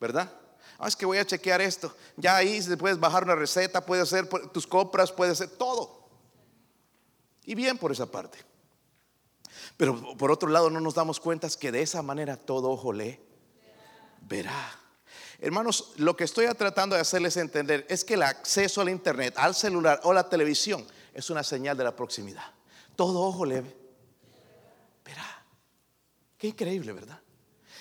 ¿verdad? 0.00 0.32
Ah, 0.78 0.88
es 0.88 0.96
que 0.96 1.06
voy 1.06 1.18
a 1.18 1.26
chequear 1.26 1.60
esto. 1.60 1.94
Ya 2.16 2.36
ahí 2.36 2.60
puedes 2.78 2.98
bajar 2.98 3.22
una 3.22 3.36
receta, 3.36 3.84
puedes 3.84 4.04
hacer 4.12 4.28
tus 4.52 4.66
compras, 4.66 5.12
puedes 5.12 5.40
hacer 5.40 5.56
todo. 5.56 6.03
Y 7.44 7.54
bien 7.54 7.78
por 7.78 7.92
esa 7.92 8.06
parte. 8.06 8.38
Pero 9.76 10.16
por 10.16 10.30
otro 10.30 10.48
lado 10.48 10.70
no 10.70 10.80
nos 10.80 10.94
damos 10.94 11.20
cuenta 11.20 11.48
que 11.48 11.72
de 11.72 11.82
esa 11.82 12.02
manera 12.02 12.36
todo 12.36 12.70
ojo 12.70 12.92
le 12.92 13.20
verá. 14.22 14.80
Hermanos, 15.40 15.92
lo 15.96 16.16
que 16.16 16.24
estoy 16.24 16.46
tratando 16.54 16.94
de 16.94 17.02
hacerles 17.02 17.36
entender 17.36 17.86
es 17.88 18.04
que 18.04 18.14
el 18.14 18.22
acceso 18.22 18.80
al 18.80 18.88
internet, 18.88 19.34
al 19.36 19.54
celular 19.54 20.00
o 20.04 20.12
la 20.12 20.28
televisión 20.28 20.86
es 21.12 21.28
una 21.28 21.42
señal 21.42 21.76
de 21.76 21.84
la 21.84 21.94
proximidad. 21.94 22.52
Todo 22.96 23.20
ojo 23.20 23.44
le 23.44 23.60
verá. 25.04 25.44
Qué 26.38 26.48
increíble, 26.48 26.92
¿verdad? 26.92 27.20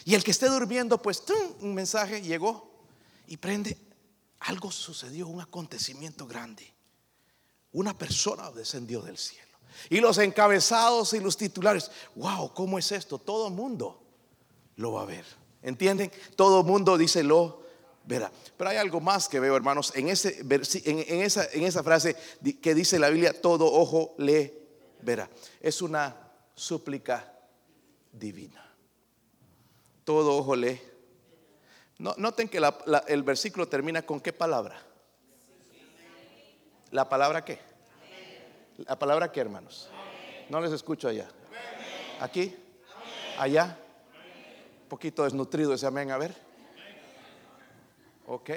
Y 0.05 0.15
el 0.15 0.23
que 0.23 0.31
esté 0.31 0.49
durmiendo, 0.49 1.01
pues 1.01 1.23
un 1.61 1.73
mensaje 1.73 2.21
llegó 2.21 2.85
y 3.27 3.37
prende. 3.37 3.77
Algo 4.39 4.71
sucedió, 4.71 5.27
un 5.27 5.39
acontecimiento 5.39 6.27
grande. 6.27 6.73
Una 7.71 7.97
persona 7.97 8.51
descendió 8.51 9.01
del 9.01 9.17
cielo. 9.17 9.42
Y 9.89 9.99
los 9.99 10.17
encabezados 10.17 11.13
y 11.13 11.19
los 11.19 11.37
titulares, 11.37 11.91
wow, 12.15 12.53
¿cómo 12.53 12.79
es 12.79 12.91
esto? 12.91 13.17
Todo 13.17 13.49
mundo 13.49 14.01
lo 14.75 14.93
va 14.93 15.03
a 15.03 15.05
ver. 15.05 15.25
¿Entienden? 15.61 16.11
Todo 16.35 16.63
mundo 16.63 16.97
dice 16.97 17.23
lo 17.23 17.63
verá. 18.05 18.31
Pero 18.57 18.69
hay 18.69 18.77
algo 18.77 18.99
más 18.99 19.29
que 19.29 19.39
veo, 19.39 19.55
hermanos, 19.55 19.93
en, 19.95 20.09
ese, 20.09 20.39
en, 20.41 21.21
esa, 21.21 21.45
en 21.51 21.63
esa 21.63 21.83
frase 21.83 22.15
que 22.61 22.75
dice 22.75 22.99
la 22.99 23.09
Biblia, 23.09 23.39
todo 23.39 23.71
ojo 23.71 24.13
le 24.17 24.53
verá. 25.01 25.29
Es 25.61 25.81
una 25.81 26.15
súplica 26.55 27.33
divina. 28.11 28.63
Todo 30.03 30.37
ojo 30.37 30.55
le. 30.55 30.81
No, 31.97 32.13
noten 32.17 32.49
que 32.49 32.59
el 33.07 33.23
versículo 33.23 33.67
termina 33.67 34.01
con 34.01 34.19
qué 34.19 34.33
palabra. 34.33 34.81
¿La 36.91 37.07
palabra 37.07 37.43
qué? 37.43 37.59
¿La 38.77 38.97
palabra 38.97 39.31
qué, 39.31 39.39
hermanos? 39.39 39.89
No 40.49 40.59
les 40.59 40.71
escucho 40.71 41.07
allá. 41.07 41.27
¿Aquí? 42.19 42.55
¿Allá? 43.37 43.77
Un 44.83 44.89
poquito 44.89 45.23
desnutrido 45.23 45.73
ese 45.73 45.85
amén, 45.85 46.11
a 46.11 46.17
ver. 46.17 46.35
Ok. 48.27 48.49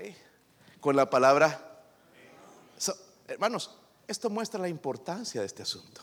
Con 0.81 0.97
la 0.97 1.09
palabra. 1.11 1.81
hermanos, 3.29 3.77
esto 4.07 4.31
muestra 4.31 4.61
la 4.61 4.69
importancia 4.69 5.41
de 5.41 5.47
este 5.47 5.63
asunto. 5.63 6.03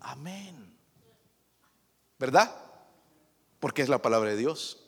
Amén. 0.00 0.76
¿Verdad? 2.18 2.54
Porque 3.58 3.82
es 3.82 3.88
la 3.88 4.00
palabra 4.00 4.30
de 4.30 4.36
Dios. 4.36 4.80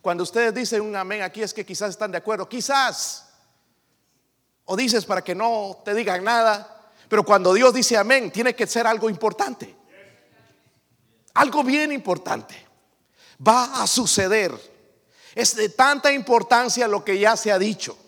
Cuando 0.00 0.22
ustedes 0.22 0.54
dicen 0.54 0.80
un 0.80 0.96
amén 0.96 1.22
aquí 1.22 1.42
es 1.42 1.54
que 1.54 1.66
quizás 1.66 1.90
están 1.90 2.10
de 2.10 2.18
acuerdo. 2.18 2.48
Quizás. 2.48 3.28
O 4.64 4.76
dices 4.76 5.04
para 5.04 5.22
que 5.22 5.34
no 5.34 5.82
te 5.84 5.94
digan 5.94 6.24
nada. 6.24 6.81
Pero 7.12 7.24
cuando 7.24 7.52
Dios 7.52 7.74
dice 7.74 7.98
amén, 7.98 8.30
tiene 8.30 8.54
que 8.56 8.66
ser 8.66 8.86
algo 8.86 9.10
importante. 9.10 9.76
Algo 11.34 11.62
bien 11.62 11.92
importante. 11.92 12.54
Va 13.46 13.82
a 13.82 13.86
suceder. 13.86 14.50
Es 15.34 15.54
de 15.54 15.68
tanta 15.68 16.10
importancia 16.10 16.88
lo 16.88 17.04
que 17.04 17.18
ya 17.18 17.36
se 17.36 17.52
ha 17.52 17.58
dicho. 17.58 17.98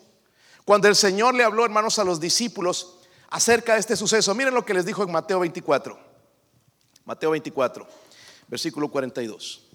Cuando 0.63 0.87
el 0.87 0.95
Señor 0.95 1.35
le 1.35 1.43
habló, 1.43 1.63
hermanos, 1.63 1.99
a 1.99 2.03
los 2.03 2.19
discípulos 2.19 2.97
acerca 3.29 3.75
de 3.75 3.81
este 3.81 3.95
suceso, 3.95 4.33
miren 4.33 4.55
lo 4.55 4.65
que 4.65 4.73
les 4.73 4.87
dijo 4.87 5.03
en 5.03 5.11
Mateo 5.11 5.39
24. 5.41 5.99
Mateo 7.05 7.29
24, 7.29 7.87
versículo 8.47 8.89
42. 8.89 9.67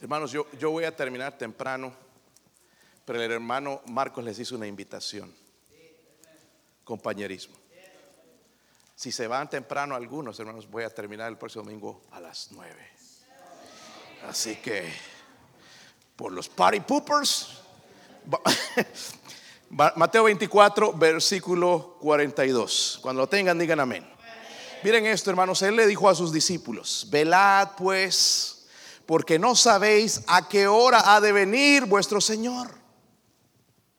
Hermanos, 0.00 0.32
yo, 0.32 0.48
yo 0.58 0.72
voy 0.72 0.82
a 0.82 0.96
terminar 0.96 1.38
temprano, 1.38 1.94
pero 3.04 3.22
el 3.22 3.30
hermano 3.30 3.82
Marcos 3.86 4.24
les 4.24 4.38
hizo 4.38 4.56
una 4.56 4.66
invitación. 4.66 5.34
Compañerismo. 6.84 7.54
Si 8.94 9.10
se 9.10 9.26
van 9.26 9.50
temprano 9.50 9.94
algunos, 9.94 10.38
hermanos, 10.38 10.70
voy 10.70 10.84
a 10.84 10.90
terminar 10.90 11.28
el 11.28 11.36
próximo 11.36 11.64
domingo 11.64 12.02
a 12.12 12.20
las 12.20 12.48
nueve. 12.52 12.88
Así 14.28 14.56
que, 14.56 14.92
por 16.14 16.30
los 16.30 16.48
party 16.48 16.80
poopers, 16.80 17.60
Mateo 19.70 20.24
24, 20.24 20.92
versículo 20.92 21.96
42. 22.00 23.00
Cuando 23.02 23.22
lo 23.22 23.28
tengan, 23.28 23.58
digan 23.58 23.80
amén. 23.80 24.08
Miren 24.84 25.06
esto, 25.06 25.30
hermanos. 25.30 25.62
Él 25.62 25.76
le 25.76 25.86
dijo 25.86 26.08
a 26.08 26.14
sus 26.14 26.32
discípulos: 26.32 27.08
Velad, 27.10 27.70
pues 27.76 28.66
porque 29.06 29.38
no 29.38 29.56
sabéis 29.56 30.22
a 30.26 30.48
qué 30.48 30.66
hora 30.66 31.14
ha 31.14 31.20
de 31.20 31.32
venir 31.32 31.86
vuestro 31.86 32.20
Señor. 32.20 32.81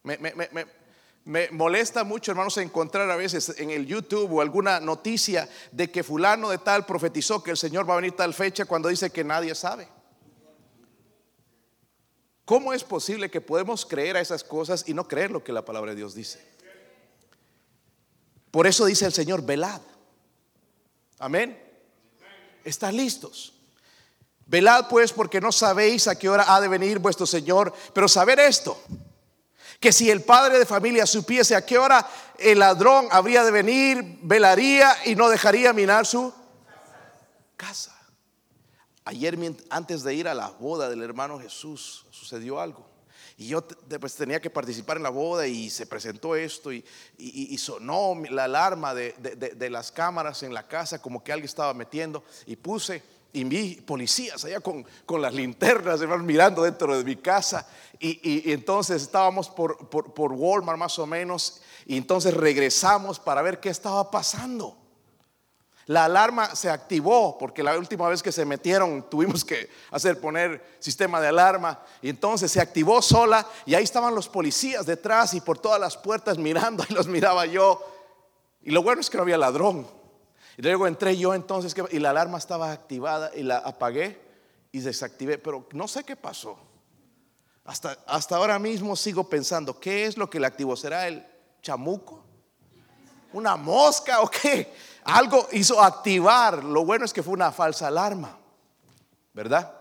Me, 0.04 1.50
molesta 1.52 2.04
mucho, 2.04 2.32
hermanos, 2.32 2.58
encontrar 2.58 3.10
a 3.10 3.16
veces 3.16 3.56
en 3.58 3.70
el 3.70 3.86
YouTube 3.86 4.34
o 4.34 4.42
alguna 4.42 4.80
noticia 4.80 5.50
de 5.72 5.90
que 5.90 6.04
fulano 6.04 6.50
de 6.50 6.58
tal 6.58 6.86
profetizó 6.86 7.42
que 7.42 7.52
el 7.52 7.58
Señor 7.58 7.90
va 7.90 7.94
a 7.94 7.98
venir 7.98 8.16
tal 8.16 8.34
fecha 8.34 8.66
cuando 8.66 8.90
dice 8.90 9.10
que 9.10 9.24
nadie 9.24 9.56
sabe. 9.56 9.88
¿Cómo 12.46 12.74
es 12.74 12.84
posible 12.84 13.32
que 13.32 13.40
podemos 13.40 13.86
creer 13.86 14.18
a 14.18 14.22
esas 14.22 14.44
cosas 14.44 14.84
y 14.88 14.94
no 14.94 15.08
creer 15.08 15.32
lo 15.32 15.44
que 15.44 15.54
la 15.54 15.64
palabra 15.64 15.92
de 15.92 15.98
Dios 15.98 16.14
dice? 16.14 16.46
Por 18.52 18.68
eso 18.68 18.86
dice 18.86 19.06
el 19.06 19.14
Señor, 19.14 19.44
velad. 19.44 19.82
Amén. 21.20 21.58
¿Están 22.66 22.98
listos? 22.98 23.54
Velad 24.46 24.90
pues 24.90 25.14
porque 25.14 25.40
no 25.40 25.54
sabéis 25.54 26.08
a 26.08 26.20
qué 26.20 26.28
hora 26.28 26.54
ha 26.54 26.60
de 26.60 26.68
venir 26.68 27.00
vuestro 27.00 27.26
Señor, 27.26 27.74
pero 27.94 28.10
saber 28.10 28.40
esto, 28.40 28.78
que 29.80 29.92
si 29.92 30.10
el 30.10 30.22
padre 30.22 30.60
de 30.60 30.66
familia 30.66 31.06
supiese 31.06 31.56
a 31.56 31.66
qué 31.66 31.78
hora 31.78 32.08
el 32.38 32.60
ladrón 32.60 33.08
habría 33.12 33.44
de 33.44 33.52
venir, 33.52 34.20
velaría 34.22 34.96
y 35.06 35.16
no 35.16 35.30
dejaría 35.30 35.74
minar 35.74 36.06
su 36.06 36.34
casa. 37.58 37.94
Ayer 39.06 39.38
antes 39.70 40.04
de 40.04 40.14
ir 40.14 40.28
a 40.28 40.34
la 40.34 40.50
boda 40.50 40.90
del 40.90 41.02
hermano 41.02 41.40
Jesús 41.40 42.06
sucedió 42.12 42.60
algo. 42.60 42.94
Y 43.38 43.48
yo 43.48 43.66
pues, 44.00 44.16
tenía 44.16 44.40
que 44.40 44.50
participar 44.50 44.98
en 44.98 45.04
la 45.04 45.10
boda 45.10 45.48
y 45.48 45.70
se 45.70 45.88
presentó 45.88 46.36
esto 46.36 46.72
y, 46.72 46.86
sonó 47.58 48.16
la 48.30 48.46
alarma 48.46 48.94
de, 48.94 49.14
de, 49.18 49.70
las 49.70 49.92
cámaras 49.92 50.44
en 50.44 50.54
la 50.54 50.68
casa 50.68 51.02
como 51.02 51.24
que 51.24 51.32
alguien 51.32 51.46
estaba 51.46 51.74
metiendo 51.74 52.24
y 52.46 52.56
puse 52.56 53.02
y 53.34 53.44
vi 53.44 53.76
policías 53.82 54.46
allá 54.46 54.60
con, 54.62 54.86
las 55.20 55.34
linternas, 55.34 56.00
mirando 56.22 56.62
dentro 56.62 56.96
de 56.96 57.04
mi 57.04 57.16
casa. 57.16 57.68
Y, 58.00 58.52
entonces 58.52 59.02
estábamos 59.02 59.50
por, 59.50 59.90
por, 59.90 60.32
Walmart 60.32 60.78
más 60.78 61.00
o 61.00 61.08
menos. 61.08 61.62
Y 61.88 61.98
entonces 61.98 62.34
regresamos 62.34 63.20
para 63.20 63.42
ver 63.42 63.60
qué 63.60 63.70
estaba 63.70 64.10
pasando. 64.12 64.78
La 65.88 66.06
alarma 66.06 66.56
se 66.56 66.70
activó 66.70 67.38
porque 67.38 67.64
la 67.64 67.78
última 67.78 68.08
vez 68.08 68.24
que 68.24 68.32
se 68.32 68.46
metieron 68.46 69.10
tuvimos 69.10 69.44
que 69.44 69.70
hacer 69.92 70.22
poner 70.22 70.78
sistema 70.80 71.20
de 71.20 71.28
alarma 71.28 71.82
y 72.02 72.08
entonces 72.08 72.50
se 72.50 72.62
activó 72.62 73.02
sola 73.02 73.46
y 73.66 73.76
ahí 73.76 73.84
estaban 73.84 74.16
los 74.16 74.30
policías 74.30 74.86
detrás 74.86 75.34
y 75.34 75.42
por 75.42 75.58
todas 75.58 75.82
las 75.82 75.98
puertas 75.98 76.38
mirando 76.38 76.86
y 76.90 76.94
los 76.94 77.08
miraba 77.08 77.46
yo. 77.48 77.82
Y 78.62 78.72
lo 78.72 78.82
bueno 78.82 79.02
es 79.02 79.10
que 79.10 79.18
no 79.18 79.24
había 79.24 79.38
ladrón. 79.38 80.03
Y 80.58 80.62
luego 80.62 80.88
entré 80.88 81.18
yo 81.18 81.34
entonces 81.34 81.76
y 81.92 82.00
la 82.00 82.12
alarma 82.12 82.38
estaba 82.38 82.72
activada 82.72 83.32
y 83.36 83.44
la 83.44 83.58
apagué 83.58 84.22
y 84.72 84.80
desactivé, 84.80 85.38
pero 85.38 85.68
no 85.74 85.88
sé 85.88 86.04
qué 86.04 86.16
pasó. 86.16 86.58
Hasta, 87.66 87.98
hasta 88.08 88.36
ahora 88.36 88.60
mismo 88.60 88.96
sigo 88.96 89.30
pensando, 89.30 89.80
¿qué 89.80 90.06
es 90.06 90.18
lo 90.18 90.30
que 90.30 90.40
la 90.40 90.48
activó? 90.48 90.76
¿Será 90.76 91.08
el 91.08 91.26
chamuco? 91.62 92.24
¿Una 93.32 93.56
mosca 93.56 94.22
o 94.22 94.30
qué? 94.30 94.74
Algo 95.06 95.48
hizo 95.54 95.82
activar. 95.82 96.64
Lo 96.64 96.86
bueno 96.86 97.06
es 97.06 97.14
que 97.14 97.24
fue 97.24 97.34
una 97.34 97.52
falsa 97.52 97.88
alarma, 97.88 98.38
¿verdad? 99.34 99.74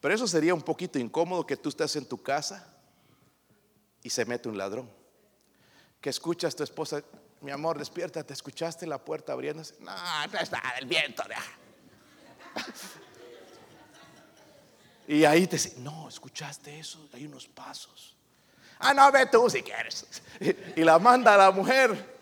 Pero 0.00 0.14
eso 0.14 0.26
sería 0.26 0.52
un 0.52 0.62
poquito 0.62 0.98
incómodo 0.98 1.46
que 1.46 1.56
tú 1.56 1.68
estés 1.68 1.94
en 1.96 2.06
tu 2.06 2.20
casa 2.20 2.66
y 4.02 4.10
se 4.10 4.24
mete 4.24 4.48
un 4.48 4.58
ladrón. 4.58 4.90
Que 6.00 6.10
escuchas 6.10 6.56
tu 6.56 6.64
esposa, 6.64 7.02
mi 7.42 7.50
amor, 7.50 7.78
despierta, 7.78 8.22
¿te 8.22 8.32
escuchaste 8.32 8.86
la 8.86 8.98
puerta 8.98 9.32
abriéndose? 9.32 9.74
No, 9.80 9.92
no 10.28 10.38
es 10.38 10.50
nada, 10.50 10.70
el 10.78 10.86
viento. 10.86 11.24
Y 15.08 15.24
ahí 15.24 15.46
te 15.48 15.56
dice, 15.56 15.74
no, 15.78 16.08
¿escuchaste 16.08 16.78
eso? 16.78 17.08
Hay 17.12 17.26
unos 17.26 17.48
pasos. 17.48 18.16
Ah, 18.78 18.94
no, 18.94 19.10
ve 19.10 19.26
tú 19.26 19.50
si 19.50 19.62
quieres. 19.62 20.06
Y 20.76 20.82
la 20.82 20.98
manda 20.98 21.34
a 21.34 21.36
la 21.36 21.50
mujer. 21.50 22.12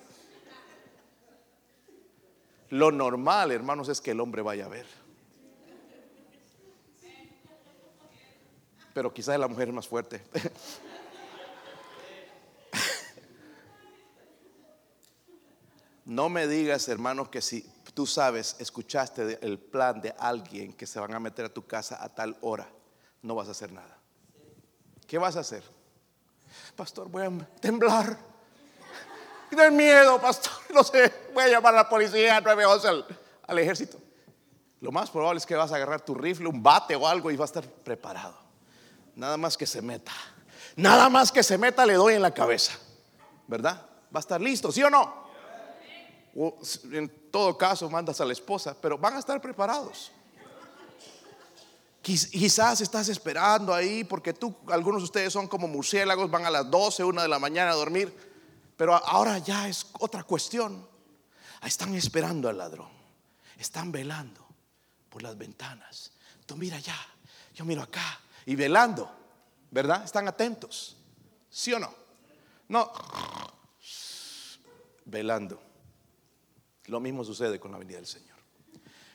Lo 2.70 2.90
normal, 2.90 3.52
hermanos, 3.52 3.88
es 3.88 4.00
que 4.00 4.12
el 4.12 4.20
hombre 4.20 4.42
vaya 4.42 4.64
a 4.66 4.68
ver. 4.68 4.87
Pero 8.94 9.12
quizás 9.12 9.38
la 9.38 9.48
mujer 9.48 9.68
es 9.68 9.74
más 9.74 9.87
fuerte. 9.87 10.22
No 16.10 16.28
me 16.28 16.48
digas, 16.48 16.88
hermanos, 16.88 17.28
que 17.28 17.40
si 17.40 17.62
tú 17.94 18.04
sabes, 18.04 18.56
escuchaste 18.58 19.38
el 19.42 19.60
plan 19.60 20.00
de 20.00 20.12
alguien 20.18 20.72
que 20.72 20.84
se 20.84 20.98
van 20.98 21.14
a 21.14 21.20
meter 21.20 21.44
a 21.44 21.54
tu 21.54 21.68
casa 21.68 22.02
a 22.02 22.08
tal 22.08 22.36
hora, 22.40 22.68
no 23.22 23.36
vas 23.36 23.46
a 23.46 23.52
hacer 23.52 23.70
nada. 23.70 23.96
¿Qué 25.06 25.18
vas 25.18 25.36
a 25.36 25.40
hacer? 25.40 25.62
Pastor, 26.74 27.08
voy 27.08 27.22
a 27.22 27.30
temblar. 27.60 28.18
Tienes 29.50 29.70
miedo, 29.70 30.20
pastor. 30.20 30.52
No 30.74 30.82
sé, 30.82 31.14
voy 31.32 31.44
a 31.44 31.48
llamar 31.48 31.74
a 31.74 31.76
la 31.76 31.88
policía 31.88 32.40
911 32.40 32.88
al, 32.88 33.06
al 33.46 33.58
ejército. 33.60 33.96
Lo 34.80 34.90
más 34.90 35.10
probable 35.10 35.38
es 35.38 35.46
que 35.46 35.54
vas 35.54 35.70
a 35.70 35.76
agarrar 35.76 36.00
tu 36.00 36.16
rifle, 36.16 36.48
un 36.48 36.60
bate 36.60 36.96
o 36.96 37.06
algo 37.06 37.30
y 37.30 37.36
vas 37.36 37.54
a 37.54 37.60
estar 37.60 37.72
preparado. 37.84 38.36
Nada 39.14 39.36
más 39.36 39.56
que 39.56 39.64
se 39.64 39.80
meta. 39.80 40.10
Nada 40.74 41.08
más 41.08 41.30
que 41.30 41.44
se 41.44 41.56
meta 41.56 41.86
le 41.86 41.94
doy 41.94 42.14
en 42.14 42.22
la 42.22 42.34
cabeza. 42.34 42.72
¿Verdad? 43.46 43.80
Va 44.12 44.18
a 44.18 44.22
estar 44.22 44.40
listo, 44.40 44.72
¿sí 44.72 44.82
o 44.82 44.90
no? 44.90 45.29
En 46.34 47.08
todo 47.30 47.56
caso 47.58 47.90
mandas 47.90 48.20
a 48.20 48.24
la 48.24 48.32
esposa, 48.32 48.76
pero 48.80 48.96
van 48.96 49.16
a 49.16 49.18
estar 49.18 49.40
preparados. 49.40 50.12
Quizás 52.02 52.80
estás 52.80 53.08
esperando 53.08 53.74
ahí 53.74 54.04
porque 54.04 54.32
tú, 54.32 54.56
algunos 54.68 55.02
de 55.02 55.04
ustedes 55.04 55.32
son 55.32 55.46
como 55.48 55.68
murciélagos, 55.68 56.30
van 56.30 56.46
a 56.46 56.50
las 56.50 56.70
12, 56.70 57.04
una 57.04 57.22
de 57.22 57.28
la 57.28 57.38
mañana 57.38 57.72
a 57.72 57.74
dormir, 57.74 58.14
pero 58.76 58.94
ahora 58.94 59.38
ya 59.38 59.68
es 59.68 59.86
otra 59.98 60.22
cuestión. 60.22 60.88
Están 61.62 61.94
esperando 61.94 62.48
al 62.48 62.56
ladrón, 62.56 62.88
están 63.58 63.92
velando 63.92 64.46
por 65.10 65.22
las 65.22 65.36
ventanas. 65.36 66.12
Tú 66.46 66.56
mira 66.56 66.78
allá, 66.78 66.96
yo 67.54 67.66
miro 67.66 67.82
acá 67.82 68.18
y 68.46 68.56
velando, 68.56 69.10
¿verdad? 69.70 70.02
Están 70.02 70.26
atentos, 70.26 70.96
¿sí 71.50 71.74
o 71.74 71.78
no? 71.78 71.92
No, 72.68 72.90
velando. 75.04 75.69
Lo 76.90 76.98
mismo 76.98 77.24
sucede 77.24 77.61
con 77.61 77.70
la 77.70 77.79
venida 77.79 77.98
del 77.98 78.07
Señor. 78.07 78.37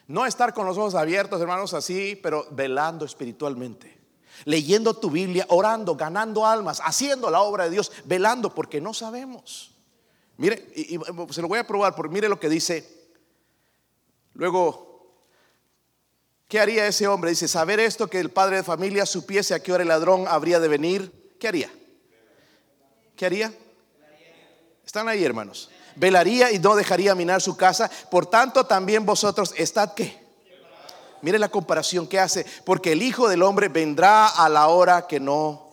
No 0.08 0.26
estar 0.26 0.54
con 0.54 0.66
los 0.66 0.78
ojos 0.78 0.96
abiertos, 0.96 1.42
hermanos, 1.42 1.74
así, 1.74 2.18
pero 2.22 2.48
velando 2.52 3.04
espiritualmente. 3.04 4.00
Leyendo 4.46 4.94
tu 4.94 5.10
Biblia, 5.12 5.46
orando, 5.50 5.96
ganando 5.96 6.46
almas, 6.46 6.82
haciendo 6.86 7.30
la 7.30 7.42
obra 7.42 7.66
de 7.66 7.72
Dios, 7.72 7.92
velando, 8.06 8.54
porque 8.54 8.80
no 8.80 8.94
sabemos. 8.94 9.76
Mire, 10.38 10.72
y, 10.74 10.98
se 11.32 11.42
lo 11.42 11.50
voy 11.50 11.60
a 11.60 11.68
probar, 11.68 11.96
porque 11.96 12.14
mire 12.14 12.30
lo 12.30 12.40
que 12.40 12.48
dice. 12.48 13.10
Luego, 14.36 15.18
¿qué 16.48 16.62
haría 16.62 16.88
ese 16.88 17.08
hombre? 17.10 17.32
Dice, 17.32 17.50
saber 17.50 17.82
esto, 17.82 18.08
que 18.08 18.22
el 18.22 18.32
padre 18.32 18.58
de 18.58 18.64
familia 18.64 19.06
supiese 19.06 19.54
a 19.54 19.62
qué 19.62 19.74
hora 19.74 19.84
el 19.84 19.90
ladrón 19.90 20.26
habría 20.30 20.62
de 20.62 20.70
venir. 20.70 21.36
¿Qué 21.42 21.50
haría? 21.50 21.74
¿Qué 23.18 23.26
haría? 23.26 23.54
Están 24.86 25.10
ahí, 25.10 25.26
hermanos 25.26 25.70
velaría 25.96 26.52
y 26.52 26.60
no 26.60 26.76
dejaría 26.76 27.16
minar 27.16 27.42
su 27.42 27.56
casa. 27.56 27.90
Por 28.10 28.26
tanto, 28.26 28.66
también 28.66 29.06
vosotros 29.06 29.54
estad 29.58 29.94
qué. 29.94 30.24
Mire 31.22 31.40
la 31.40 31.50
comparación 31.50 32.08
que 32.08 32.20
hace, 32.20 32.46
porque 32.66 32.92
el 32.92 33.02
Hijo 33.02 33.28
del 33.28 33.42
Hombre 33.42 33.68
vendrá 33.68 34.28
a 34.28 34.48
la 34.50 34.68
hora 34.68 35.08
que 35.08 35.20
no. 35.20 35.72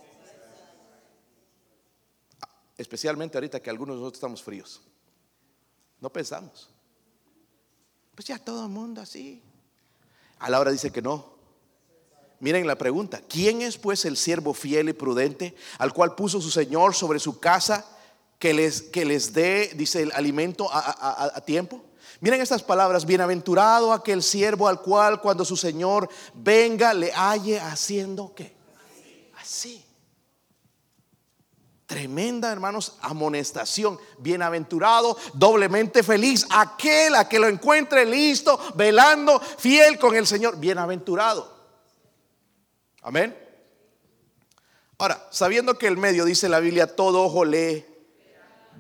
Especialmente 2.78 3.37
ahorita 3.37 3.61
que 3.61 3.68
algunos 3.68 3.96
de 3.96 4.00
nosotros 4.00 4.18
estamos 4.18 4.42
fríos. 4.42 4.80
No 6.00 6.11
pensamos. 6.11 6.70
Pues 8.14 8.26
ya 8.26 8.38
todo 8.38 8.64
el 8.64 8.70
mundo 8.70 9.00
así. 9.00 9.42
A 10.38 10.50
la 10.50 10.58
hora 10.58 10.70
dice 10.70 10.90
que 10.90 11.02
no. 11.02 11.32
Miren 12.40 12.66
la 12.66 12.76
pregunta, 12.76 13.20
¿quién 13.28 13.62
es 13.62 13.78
pues 13.78 14.04
el 14.04 14.16
siervo 14.16 14.52
fiel 14.52 14.88
y 14.88 14.92
prudente 14.92 15.54
al 15.78 15.92
cual 15.92 16.16
puso 16.16 16.40
su 16.40 16.50
Señor 16.50 16.92
sobre 16.94 17.20
su 17.20 17.38
casa 17.38 17.87
que 18.42 18.52
les, 18.52 18.83
que 18.83 19.05
les 19.05 19.33
dé, 19.33 19.70
dice, 19.76 20.02
el 20.02 20.11
alimento 20.11 20.68
a, 20.68 21.40
tiempo? 21.46 21.81
Miren 22.18 22.40
estas 22.40 22.61
palabras, 22.61 23.07
bienaventurado 23.07 23.92
aquel 23.92 24.20
siervo 24.20 24.66
al 24.66 24.83
cual 24.83 25.20
cuando 25.20 25.44
su 25.44 25.57
Señor 25.57 26.09
venga 26.35 26.92
le 26.92 27.12
halle 27.12 27.61
haciendo 27.61 28.35
qué? 28.35 28.52
Así. 29.40 29.85
Tremenda, 31.87 32.50
hermanos, 32.50 32.96
amonestación. 33.00 33.96
Bienaventurado, 34.18 35.16
doblemente 35.35 36.02
feliz. 36.02 36.44
Aquel 36.50 37.14
a 37.14 37.28
que 37.28 37.38
lo 37.38 37.46
encuentre 37.46 38.05
listo, 38.05 38.59
velando, 38.74 39.38
fiel 39.38 40.00
con 40.00 40.16
el 40.16 40.26
Señor. 40.26 40.59
Bienaventurado. 40.59 41.48
Amén. 43.02 43.38
Ahora, 44.98 45.28
sabiendo 45.31 45.78
que 45.78 45.87
el 45.87 45.96
medio 45.96 46.24
dice 46.24 46.48
la 46.48 46.59
Biblia, 46.59 46.96
todo 46.96 47.22
ojo 47.22 47.44
le 47.44 47.91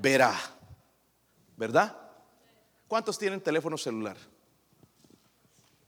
verá. 0.02 0.34
¿Verdad? 1.56 1.96
¿Cuántos 2.88 3.18
tienen 3.18 3.40
teléfono 3.40 3.78
celular? 3.78 4.16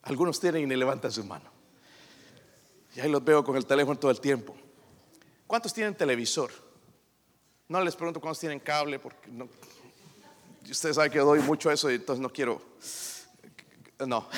Algunos 0.03 0.39
tienen 0.39 0.63
y 0.63 0.67
le 0.67 0.77
levantan 0.77 1.11
su 1.11 1.25
mano. 1.25 1.51
Y 2.95 3.01
ahí 3.01 3.11
los 3.11 3.25
veo 3.25 3.43
con 3.43 3.57
el 3.57 3.67
teléfono 3.67 3.99
todo 3.99 4.11
el 4.11 4.21
tiempo. 4.21 4.55
¿Cuántos 5.47 5.75
tienen 5.75 5.95
televisor? 5.95 6.51
No 7.69 7.81
les 7.83 7.97
pregunto 7.97 8.21
cuántos 8.21 8.39
tienen 8.39 8.61
cable, 8.61 8.99
porque 8.99 9.31
no, 9.31 9.49
ustedes 10.71 10.97
saben 10.97 11.11
que 11.11 11.19
doy 11.19 11.41
mucho 11.41 11.71
eso 11.71 11.91
y 11.91 11.95
entonces 11.95 12.23
no 12.23 12.31
quiero. 12.31 12.63
No, 14.07 14.29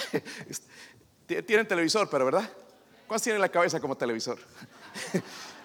tienen 1.27 1.69
televisor, 1.69 2.09
pero 2.09 2.25
¿verdad? 2.25 2.51
¿Cuántos 3.07 3.25
tienen 3.25 3.41
la 3.41 3.49
cabeza 3.49 3.81
como 3.81 3.97
televisor? 3.97 4.39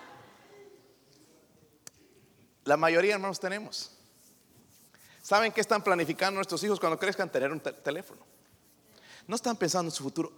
La 2.63 2.77
mayoría, 2.77 3.15
hermanos, 3.15 3.39
tenemos. 3.39 3.91
¿Saben 5.31 5.53
qué 5.53 5.61
están 5.61 5.81
planificando 5.81 6.35
nuestros 6.35 6.61
hijos 6.65 6.77
cuando 6.77 6.99
crezcan 6.99 7.31
tener 7.31 7.53
un 7.53 7.61
teléfono? 7.61 8.19
No 9.27 9.37
están 9.37 9.55
pensando 9.55 9.89
en 9.89 9.95
su 9.95 10.03
futuro. 10.03 10.29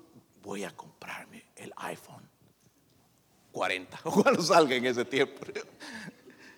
Voy 0.43 0.63
a 0.63 0.69
comprarme 0.69 1.45
el 1.55 1.73
iPhone 1.77 2.29
40 3.51 4.01
o 4.03 4.11
cuando 4.21 4.43
salga 4.43 4.75
en 4.75 4.85
ese 4.85 5.03
tiempo. 5.03 5.47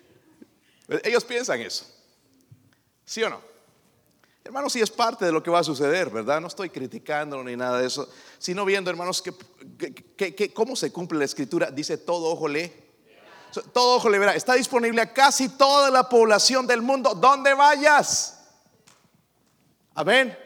Ellos 1.02 1.24
piensan 1.24 1.62
eso. 1.62 1.86
¿Sí 3.06 3.22
o 3.22 3.30
no? 3.30 3.40
Hermanos, 4.44 4.74
sí 4.74 4.82
es 4.82 4.90
parte 4.90 5.24
de 5.24 5.32
lo 5.32 5.42
que 5.42 5.50
va 5.50 5.60
a 5.60 5.64
suceder, 5.64 6.10
¿verdad? 6.10 6.38
No 6.38 6.48
estoy 6.48 6.68
criticando 6.68 7.42
ni 7.42 7.56
nada 7.56 7.78
de 7.78 7.86
eso, 7.86 8.06
sino 8.38 8.66
viendo, 8.66 8.90
hermanos, 8.90 9.22
que, 9.22 10.52
cómo 10.52 10.76
se 10.76 10.92
cumple 10.92 11.20
la 11.20 11.24
escritura. 11.24 11.70
Dice, 11.70 11.96
todo 11.96 12.26
ojo 12.26 12.48
lee. 12.48 12.70
Todo 13.72 13.96
ojo 13.96 14.08
le 14.08 14.18
verá. 14.18 14.34
Está 14.34 14.54
disponible 14.54 15.00
a 15.00 15.12
casi 15.12 15.48
toda 15.48 15.90
la 15.90 16.08
población 16.08 16.66
del 16.66 16.82
mundo. 16.82 17.14
Donde 17.14 17.54
vayas. 17.54 18.38
Amén. 19.94 20.36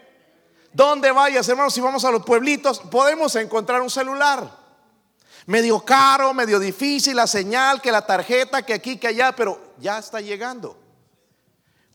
Donde 0.73 1.11
vayas, 1.11 1.49
hermanos, 1.49 1.75
si 1.75 1.81
vamos 1.81 2.05
a 2.05 2.11
los 2.11 2.25
pueblitos, 2.25 2.79
podemos 2.79 3.35
encontrar 3.35 3.81
un 3.83 3.91
celular. 3.91 4.59
Medio 5.47 5.85
caro, 5.85 6.33
medio 6.33 6.61
difícil, 6.61 7.17
la 7.17 7.27
señal, 7.27 7.83
que 7.83 7.91
la 7.91 8.07
tarjeta, 8.07 8.63
que 8.63 8.75
aquí, 8.75 8.97
que 8.97 9.09
allá, 9.09 9.35
pero 9.35 9.75
ya 9.79 9.99
está 9.99 10.21
llegando. 10.21 10.77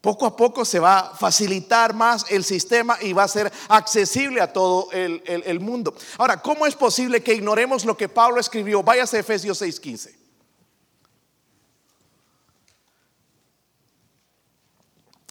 Poco 0.02 0.26
a 0.26 0.36
poco 0.36 0.65
se 0.65 0.80
va 0.80 1.00
a 1.00 1.15
facilitar 1.15 1.94
más 1.94 2.26
el 2.30 2.44
sistema 2.44 2.98
y 3.02 3.13
va 3.13 3.24
a 3.24 3.28
ser 3.28 3.52
accesible 3.70 4.41
a 4.41 4.52
todo 4.52 4.89
el, 4.91 5.60
mundo. 5.62 5.96
Ahora, 6.18 6.41
¿cómo 6.41 6.68
es 6.68 6.76
posible 6.76 7.24
que 7.24 7.34
ignoremos 7.34 7.86
lo 7.86 7.98
que 7.98 8.10
Pablo 8.10 8.39
escribió? 8.39 8.84
Váyase 8.84 9.18
a 9.18 9.20
Efesios 9.22 9.62
6:15. 9.62 10.25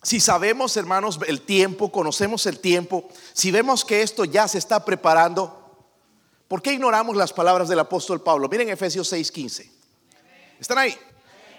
Si 0.05 0.21
sabemos, 0.21 0.77
hermanos, 0.77 1.19
el 1.27 1.41
tiempo, 1.41 1.91
conocemos 1.91 2.47
el 2.47 2.61
tiempo, 2.61 3.09
si 3.33 3.51
vemos 3.51 3.85
que 3.85 4.03
esto 4.03 4.25
ya 4.25 4.47
se 4.47 4.59
está 4.59 4.85
preparando, 4.85 5.65
¿Por 6.49 6.63
qué 6.63 6.73
ignoramos 6.73 7.17
las 7.17 7.33
palabras 7.33 7.69
del 7.69 7.81
apóstol 7.81 8.23
Pablo? 8.23 8.49
Miren 8.49 8.69
Efesios 8.69 9.13
6:15. 9.13 9.71
¿Están 10.61 10.79
ahí? 10.79 10.97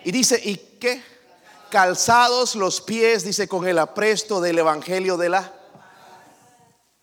Y 0.04 0.12
dice, 0.12 0.40
¿y 0.44 0.56
qué? 0.56 1.04
Calzados 1.70 2.56
los 2.56 2.80
pies, 2.80 3.24
dice, 3.24 3.48
con 3.48 3.68
el 3.68 3.80
apresto 3.80 4.40
del 4.40 4.60
Evangelio 4.60 5.18
de 5.18 5.30
la 5.30 5.54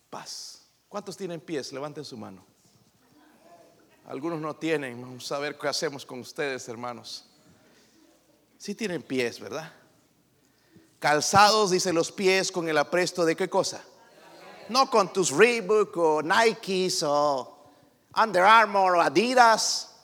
paz. 0.08 0.62
¿Cuántos 0.88 1.16
tienen 1.16 1.40
pies? 1.40 1.72
Levanten 1.72 2.04
su 2.04 2.16
mano. 2.16 2.46
Algunos 4.06 4.40
no 4.40 4.54
tienen. 4.56 5.00
Vamos 5.00 5.30
a 5.32 5.38
ver 5.38 5.58
qué 5.58 5.68
hacemos 5.68 6.06
con 6.06 6.20
ustedes, 6.20 6.68
hermanos. 6.68 7.26
Sí 8.56 8.74
tienen 8.74 9.02
pies, 9.02 9.40
¿verdad? 9.40 9.72
Calzados, 11.02 11.72
dice, 11.72 11.92
los 11.92 12.12
pies 12.12 12.52
con 12.52 12.68
el 12.68 12.78
apresto 12.78 13.24
de 13.24 13.34
qué 13.34 13.50
cosa? 13.50 13.82
No 14.68 14.88
con 14.88 15.12
tus 15.12 15.32
Reebok 15.32 15.96
o 15.96 16.22
Nikes 16.22 17.02
o 17.02 17.58
Under 18.16 18.44
Armour 18.44 18.94
o 18.94 19.00
Adidas. 19.00 19.96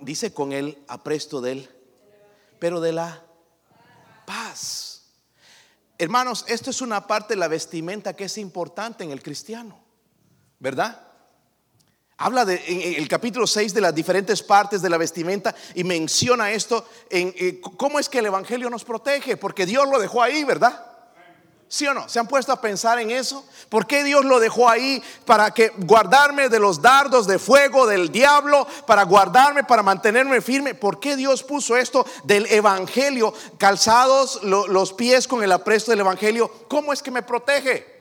Dice 0.00 0.32
con 0.32 0.54
el 0.54 0.82
apresto 0.88 1.42
del, 1.42 1.68
pero 2.58 2.80
de 2.80 2.94
la 2.94 3.22
paz. 4.24 5.02
Hermanos, 5.98 6.46
esto 6.48 6.70
es 6.70 6.80
una 6.80 7.06
parte 7.06 7.34
de 7.34 7.40
la 7.40 7.48
vestimenta 7.48 8.16
que 8.16 8.24
es 8.24 8.38
importante 8.38 9.04
en 9.04 9.10
el 9.10 9.22
cristiano, 9.22 9.78
¿verdad? 10.58 11.05
Habla 12.18 12.46
en 12.48 12.94
el 12.94 13.08
capítulo 13.08 13.46
6 13.46 13.74
de 13.74 13.80
las 13.82 13.94
diferentes 13.94 14.42
partes 14.42 14.80
de 14.80 14.88
la 14.88 14.96
vestimenta 14.96 15.54
y 15.74 15.84
menciona 15.84 16.50
esto 16.50 16.86
en 17.10 17.34
eh, 17.36 17.60
cómo 17.76 17.98
es 17.98 18.08
que 18.08 18.20
el 18.20 18.26
Evangelio 18.26 18.70
nos 18.70 18.84
protege, 18.84 19.36
porque 19.36 19.66
Dios 19.66 19.86
lo 19.86 19.98
dejó 19.98 20.22
ahí, 20.22 20.42
¿verdad? 20.42 20.82
¿Sí 21.68 21.86
o 21.86 21.92
no? 21.92 22.08
¿Se 22.08 22.18
han 22.18 22.26
puesto 22.28 22.52
a 22.52 22.60
pensar 22.60 22.98
en 23.00 23.10
eso? 23.10 23.44
¿Por 23.68 23.86
qué 23.86 24.02
Dios 24.02 24.24
lo 24.24 24.40
dejó 24.40 24.68
ahí 24.70 25.02
para 25.26 25.50
que 25.50 25.72
guardarme 25.76 26.48
de 26.48 26.58
los 26.58 26.80
dardos 26.80 27.26
de 27.26 27.38
fuego 27.38 27.86
del 27.86 28.10
diablo, 28.10 28.66
para 28.86 29.02
guardarme, 29.02 29.64
para 29.64 29.82
mantenerme 29.82 30.40
firme? 30.40 30.74
¿Por 30.74 31.00
qué 31.00 31.16
Dios 31.16 31.42
puso 31.42 31.76
esto 31.76 32.06
del 32.24 32.46
evangelio 32.46 33.34
calzados 33.58 34.42
los 34.42 34.92
pies 34.94 35.28
con 35.28 35.42
el 35.42 35.52
apresto 35.52 35.90
del 35.90 36.00
evangelio? 36.00 36.50
¿Cómo 36.68 36.94
es 36.94 37.02
que 37.02 37.10
me 37.10 37.22
protege? 37.22 37.94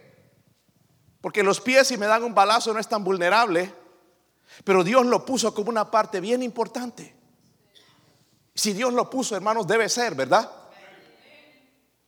Porque 1.19 1.43
los 1.43 1.59
pies 1.59 1.87
si 1.87 1.97
me 1.97 2.05
dan 2.05 2.23
un 2.23 2.35
balazo 2.35 2.71
no 2.71 2.79
es 2.79 2.87
tan 2.87 3.03
vulnerable, 3.03 3.73
pero 4.63 4.83
Dios 4.83 5.05
lo 5.05 5.25
puso 5.25 5.53
como 5.53 5.69
una 5.69 5.89
parte 5.89 6.19
bien 6.19 6.41
importante. 6.43 7.15
Si 8.53 8.73
Dios 8.73 8.93
lo 8.93 9.09
puso, 9.09 9.35
hermanos, 9.35 9.67
debe 9.67 9.89
ser, 9.89 10.15
¿verdad? 10.15 10.49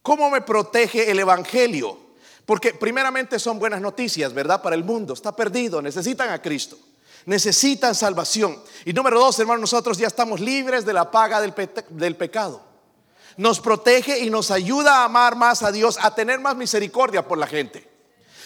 ¿Cómo 0.02 0.30
me 0.30 0.42
protege 0.42 1.12
el 1.12 1.20
Evangelio? 1.20 2.08
Porque 2.46 2.74
primeramente 2.74 3.40
son 3.40 3.60
buenas 3.60 3.82
noticias, 3.82 4.34
¿verdad? 4.34 4.62
Para 4.62 4.76
el 4.78 4.86
mundo. 4.86 5.14
Está 5.14 5.36
perdido, 5.36 5.82
necesitan 5.82 6.30
a 6.30 6.42
Cristo. 6.42 6.78
Necesitan 7.26 7.94
salvación. 7.94 8.58
Y 8.86 8.94
número 8.94 9.20
dos, 9.20 9.38
hermanos, 9.38 9.60
nosotros 9.60 9.98
ya 9.98 10.08
estamos 10.08 10.40
libres 10.40 10.86
de 10.86 10.94
la 10.94 11.12
paga 11.12 11.42
del, 11.42 12.16
pecado. 12.16 12.62
Nos 13.36 13.60
protege 13.60 14.20
y 14.20 14.30
nos 14.30 14.50
ayuda 14.50 15.00
a 15.00 15.04
amar 15.04 15.36
más 15.36 15.62
a 15.62 15.74
Dios, 15.74 16.00
a 16.02 16.16
tener 16.16 16.40
más 16.40 16.56
misericordia 16.56 17.28
por 17.28 17.38
la 17.38 17.48
gente. 17.48 17.87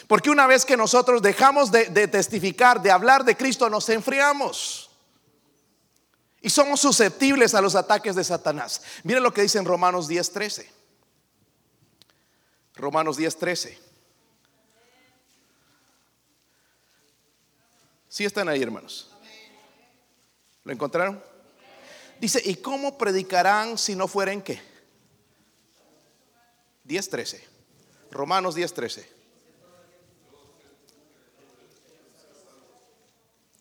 Porque 0.08 0.30
una 0.30 0.48
vez 0.48 0.66
que 0.66 0.78
nosotros 0.78 1.22
dejamos 1.22 1.72
de, 1.72 2.08
testificar, 2.08 2.82
de 2.82 2.92
hablar 2.92 3.24
de 3.24 3.36
Cristo, 3.36 3.70
nos 3.70 3.88
enfriamos. 3.90 4.90
Y 6.42 6.50
somos 6.50 6.80
susceptibles 6.80 7.54
a 7.54 7.62
los 7.62 7.76
ataques 7.76 8.16
de 8.16 8.24
Satanás. 8.24 8.82
Miren 9.04 9.24
lo 9.24 9.34
que 9.34 9.44
dice 9.44 9.60
en 9.60 9.66
Romanos 9.66 10.10
10:13. 10.10 10.68
Romanos 12.76 13.18
10:13. 13.18 13.78
Si 18.10 18.26
están 18.26 18.50
ahí, 18.50 18.62
hermanos? 18.62 19.10
¿Lo 20.64 20.74
encontraron? 20.74 21.24
Dice, 22.20 22.42
¿y 22.44 22.56
cómo 22.56 22.98
predicarán 22.98 23.78
si 23.78 23.96
no 23.96 24.08
fueren 24.08 24.42
qué? 24.42 24.62
10:13. 26.86 27.42
Romanos 28.12 28.56
10:13. 28.56 29.21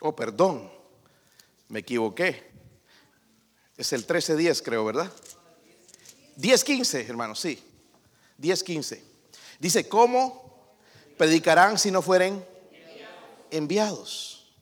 Oh, 0.01 0.17
perdón, 0.17 0.71
me 1.69 1.81
equivoqué. 1.81 2.51
Es 3.77 3.93
el 3.93 4.07
13:10, 4.07 4.63
creo, 4.63 4.85
¿verdad? 4.85 5.11
10:15, 6.37 7.09
hermanos, 7.09 7.41
sí. 7.41 7.63
10:15. 8.39 9.03
Dice, 9.59 9.89
¿cómo 9.89 10.75
predicarán 11.19 11.79
si 11.79 11.91
no 11.91 12.01
fueren 12.01 12.45
enviados? 13.51 14.53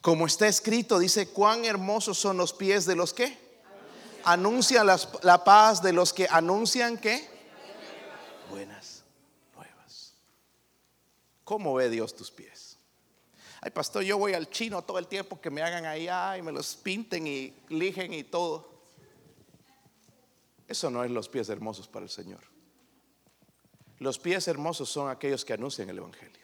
Como 0.00 0.26
está 0.26 0.48
escrito, 0.48 0.98
dice, 0.98 1.28
cuán 1.28 1.64
hermosos 1.64 2.18
son 2.18 2.36
los 2.36 2.52
pies 2.52 2.86
de 2.86 2.96
los 2.96 3.12
que 3.12 3.36
anuncian 4.24 4.86
la 4.86 5.44
paz, 5.44 5.82
de 5.82 5.92
los 5.92 6.12
que 6.12 6.26
anuncian 6.30 6.98
que 6.98 7.28
buenas 8.50 9.02
nuevas. 9.54 10.14
¿Cómo 11.44 11.74
ve 11.74 11.88
Dios 11.88 12.14
tus 12.16 12.30
pies? 12.30 12.77
Ay, 13.60 13.70
pastor, 13.70 14.02
yo 14.02 14.18
voy 14.18 14.34
al 14.34 14.48
chino 14.50 14.82
todo 14.82 14.98
el 14.98 15.06
tiempo 15.06 15.40
que 15.40 15.50
me 15.50 15.62
hagan 15.62 15.84
allá 15.84 16.38
y 16.38 16.42
me 16.42 16.52
los 16.52 16.76
pinten 16.76 17.26
y 17.26 17.54
lijen 17.68 18.12
y 18.14 18.24
todo. 18.24 18.68
Eso 20.68 20.90
no 20.90 21.02
es 21.02 21.10
los 21.10 21.28
pies 21.28 21.48
hermosos 21.48 21.88
para 21.88 22.04
el 22.04 22.10
Señor. 22.10 22.40
Los 23.98 24.18
pies 24.18 24.46
hermosos 24.46 24.88
son 24.88 25.10
aquellos 25.10 25.44
que 25.44 25.54
anuncian 25.54 25.88
el 25.88 25.98
Evangelio. 25.98 26.38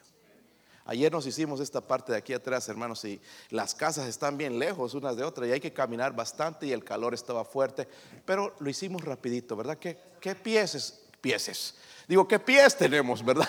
Ayer 0.87 1.11
nos 1.11 1.27
hicimos 1.27 1.61
esta 1.61 1.81
parte 1.81 2.13
de 2.13 2.19
aquí 2.19 2.35
atrás, 2.35 2.69
hermanos, 2.69 3.05
y 3.07 3.19
las 3.49 3.75
casas 3.75 4.07
están 4.07 4.37
bien 4.37 4.59
lejos 4.59 4.93
unas 4.93 5.17
de 5.17 5.25
otras 5.25 5.49
y 5.49 5.53
hay 5.53 5.61
que 5.61 5.73
caminar 5.73 6.15
bastante 6.15 6.67
y 6.67 6.73
el 6.73 6.85
calor 6.85 7.15
estaba 7.15 7.45
fuerte, 7.45 7.89
pero 8.27 8.55
lo 8.59 8.69
hicimos 8.69 9.03
rapidito, 9.03 9.57
¿verdad? 9.57 9.79
¿Qué, 9.79 9.97
qué 10.21 10.35
pies? 10.35 11.01
Pieses. 11.23 11.77
Digo, 12.07 12.29
¿qué 12.29 12.39
pies 12.39 12.77
tenemos, 12.77 13.25
verdad? 13.25 13.49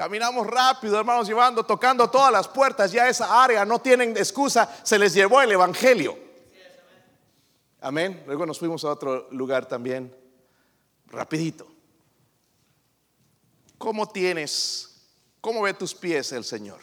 Caminamos 0.00 0.46
rápido, 0.46 0.98
hermanos, 0.98 1.28
llevando, 1.28 1.62
tocando 1.62 2.08
todas 2.08 2.32
las 2.32 2.48
puertas. 2.48 2.90
Ya 2.90 3.06
esa 3.06 3.44
área 3.44 3.66
no 3.66 3.82
tienen 3.82 4.16
excusa, 4.16 4.80
se 4.82 4.98
les 4.98 5.12
llevó 5.12 5.42
el 5.42 5.52
Evangelio. 5.52 6.18
Amén. 7.82 8.22
Luego 8.26 8.46
nos 8.46 8.58
fuimos 8.58 8.82
a 8.84 8.92
otro 8.92 9.28
lugar 9.30 9.66
también, 9.66 10.16
rapidito. 11.08 11.70
¿Cómo 13.76 14.08
tienes, 14.08 15.02
cómo 15.42 15.60
ve 15.60 15.74
tus 15.74 15.94
pies 15.94 16.32
el 16.32 16.44
Señor? 16.44 16.80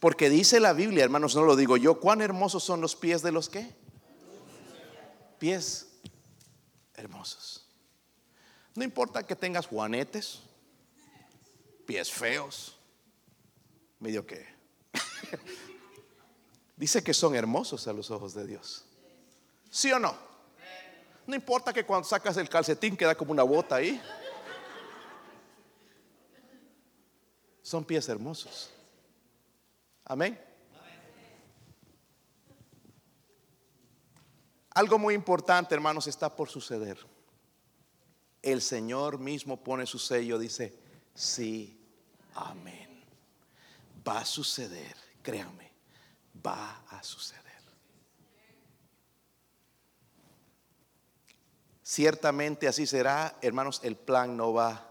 Porque 0.00 0.28
dice 0.28 0.58
la 0.58 0.72
Biblia, 0.72 1.04
hermanos, 1.04 1.36
no 1.36 1.42
lo 1.42 1.54
digo 1.54 1.76
yo, 1.76 2.00
cuán 2.00 2.22
hermosos 2.22 2.64
son 2.64 2.80
los 2.80 2.96
pies 2.96 3.22
de 3.22 3.30
los 3.30 3.48
que? 3.48 3.72
Pies 5.38 5.86
hermosos. 6.94 7.68
No 8.74 8.82
importa 8.82 9.24
que 9.24 9.36
tengas 9.36 9.68
juanetes, 9.68 10.40
pies 11.86 12.12
feos, 12.12 12.76
medio 14.00 14.26
que. 14.26 14.46
dice 16.76 17.02
que 17.02 17.14
son 17.14 17.34
hermosos 17.34 17.86
a 17.88 17.92
los 17.92 18.10
ojos 18.10 18.34
de 18.34 18.46
Dios. 18.46 18.84
¿Sí 19.70 19.90
o 19.92 19.98
no? 19.98 20.16
No 21.26 21.34
importa 21.34 21.72
que 21.72 21.84
cuando 21.84 22.06
sacas 22.06 22.36
el 22.36 22.48
calcetín 22.48 22.96
queda 22.96 23.14
como 23.14 23.32
una 23.32 23.42
bota 23.42 23.76
ahí. 23.76 24.00
Son 27.62 27.84
pies 27.84 28.08
hermosos. 28.08 28.70
Amén. 30.04 30.40
Algo 34.70 34.98
muy 34.98 35.14
importante, 35.14 35.74
hermanos, 35.74 36.06
está 36.06 36.36
por 36.36 36.48
suceder. 36.48 36.98
El 38.42 38.62
Señor 38.62 39.18
mismo 39.18 39.64
pone 39.64 39.86
su 39.86 39.98
sello, 39.98 40.38
dice, 40.38 40.78
sí, 41.14 41.75
amén. 42.36 43.04
Va 44.06 44.20
a 44.20 44.24
suceder, 44.24 44.96
créanme, 45.22 45.72
va 46.44 46.84
a 46.90 47.02
suceder. 47.02 47.46
Ciertamente 51.82 52.66
así 52.66 52.84
será, 52.84 53.38
hermanos, 53.40 53.80
el 53.84 53.96
plan 53.96 54.36
no 54.36 54.52
va 54.52 54.90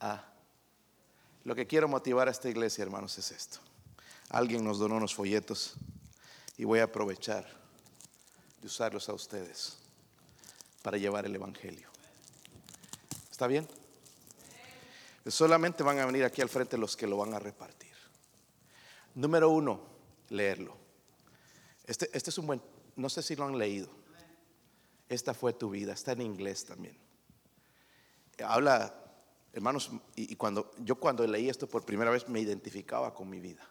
a... 0.00 0.24
Lo 1.44 1.54
que 1.54 1.68
quiero 1.68 1.86
motivar 1.86 2.26
a 2.26 2.32
esta 2.32 2.48
iglesia, 2.48 2.82
hermanos, 2.82 3.16
es 3.18 3.30
esto. 3.30 3.60
Alguien 4.28 4.64
nos 4.64 4.80
donó 4.80 4.96
unos 4.96 5.14
folletos 5.14 5.74
y 6.56 6.64
voy 6.64 6.80
a 6.80 6.84
aprovechar 6.84 7.46
de 8.60 8.66
usarlos 8.66 9.08
a 9.08 9.12
ustedes 9.12 9.78
para 10.82 10.98
llevar 10.98 11.24
el 11.24 11.36
Evangelio. 11.36 11.88
¿Está 13.30 13.46
bien? 13.46 13.68
Solamente 15.28 15.82
van 15.82 15.98
a 15.98 16.06
venir 16.06 16.24
aquí 16.24 16.42
al 16.42 16.48
frente 16.48 16.78
los 16.78 16.96
que 16.96 17.06
lo 17.06 17.16
van 17.16 17.34
a 17.34 17.38
repartir. 17.38 17.94
Número 19.14 19.50
uno, 19.50 19.80
leerlo. 20.30 20.76
Este, 21.84 22.08
este 22.12 22.30
es 22.30 22.38
un 22.38 22.46
buen, 22.46 22.62
no 22.96 23.08
sé 23.08 23.22
si 23.22 23.36
lo 23.36 23.44
han 23.44 23.58
leído 23.58 23.98
esta 25.08 25.32
fue 25.34 25.52
tu 25.52 25.70
vida, 25.70 25.92
está 25.92 26.12
en 26.12 26.22
inglés 26.22 26.64
también. 26.64 26.96
Habla, 28.44 28.94
hermanos, 29.52 29.90
y, 30.14 30.36
cuando 30.36 30.70
yo 30.78 30.96
cuando 30.96 31.26
leí 31.26 31.48
esto 31.48 31.66
por 31.66 31.84
primera 31.84 32.10
vez 32.10 32.28
me 32.28 32.40
identificaba 32.40 33.14
con 33.14 33.28
mi 33.28 33.40
vida. 33.40 33.68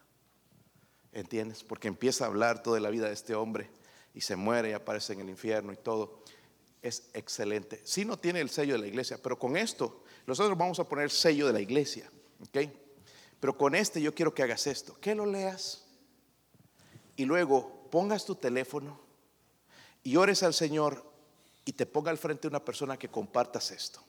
¿Entiendes? 1.14 1.64
Porque 1.64 1.88
empieza 1.88 2.26
a 2.26 2.28
hablar 2.28 2.64
toda 2.64 2.80
la 2.80 2.90
vida 2.90 3.08
de 3.08 3.14
este 3.14 3.34
hombre 3.36 3.70
y 4.14 4.22
se 4.22 4.36
muere 4.36 4.72
y 4.72 4.74
aparece 4.74 5.14
en 5.14 5.22
el 5.22 5.30
infierno 5.30 5.72
y 5.72 5.78
todo. 5.78 6.22
Es 6.82 7.10
excelente. 7.14 7.82
Si 7.84 8.06
no 8.06 8.18
tiene 8.18 8.40
el 8.40 8.50
sello 8.50 8.74
de 8.74 8.80
la 8.80 8.88
iglesia, 8.88 9.20
pero 9.22 9.38
con 9.38 9.58
esto 9.58 10.04
nosotros 10.26 10.58
vamos 10.58 10.80
a 10.80 10.88
poner 10.88 11.06
el 11.06 11.12
sello 11.12 11.48
de 11.48 11.54
la 11.54 11.60
iglesia, 11.60 12.10
¿ok? 12.42 12.70
Pero 13.40 13.58
con 13.58 13.76
este 13.76 14.02
yo 14.02 14.14
quiero 14.14 14.34
que 14.34 14.44
hagas 14.44 14.68
esto, 14.68 14.98
que 15.00 15.16
lo 15.16 15.26
leas 15.26 15.86
y 17.16 17.26
luego 17.26 17.90
pongas 17.90 18.26
tu 18.26 18.36
teléfono 18.36 19.00
y 20.04 20.16
ores 20.16 20.44
al 20.44 20.54
Señor 20.54 21.04
y 21.66 21.74
te 21.74 21.86
ponga 21.86 22.12
al 22.12 22.18
frente 22.18 22.48
una 22.48 22.64
persona 22.64 22.98
que 22.98 23.10
compartas 23.10 23.72
esto. 23.72 24.02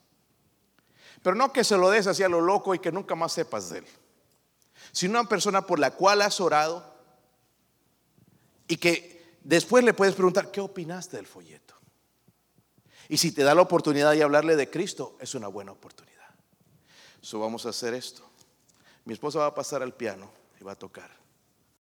Pero 1.22 1.34
no 1.34 1.52
que 1.52 1.64
se 1.64 1.76
lo 1.76 1.90
des 1.90 2.06
así 2.06 2.22
a 2.22 2.28
lo 2.28 2.40
loco 2.40 2.74
y 2.74 2.78
que 2.78 2.92
nunca 2.92 3.14
más 3.14 3.32
sepas 3.32 3.70
de 3.70 3.78
él, 3.78 3.86
sino 4.92 5.18
una 5.18 5.28
persona 5.28 5.66
por 5.66 5.78
la 5.78 5.90
cual 5.92 6.22
has 6.22 6.40
orado 6.40 6.84
y 8.68 8.76
que 8.76 9.36
después 9.42 9.82
le 9.82 9.94
puedes 9.94 10.14
preguntar, 10.14 10.50
¿qué 10.50 10.60
opinaste 10.60 11.16
del 11.16 11.26
folleto? 11.26 11.67
Y 13.08 13.16
si 13.16 13.32
te 13.32 13.42
da 13.42 13.54
la 13.54 13.62
oportunidad 13.62 14.12
de 14.12 14.22
hablarle 14.22 14.56
de 14.56 14.68
Cristo, 14.68 15.16
es 15.20 15.34
una 15.34 15.48
buena 15.48 15.72
oportunidad. 15.72 16.28
So 17.20 17.40
vamos 17.40 17.66
a 17.66 17.70
hacer 17.70 17.94
esto. 17.94 18.28
Mi 19.04 19.14
esposa 19.14 19.40
va 19.40 19.46
a 19.46 19.54
pasar 19.54 19.82
al 19.82 19.94
piano 19.94 20.30
y 20.60 20.64
va 20.64 20.72
a 20.72 20.76
tocar. 20.76 21.10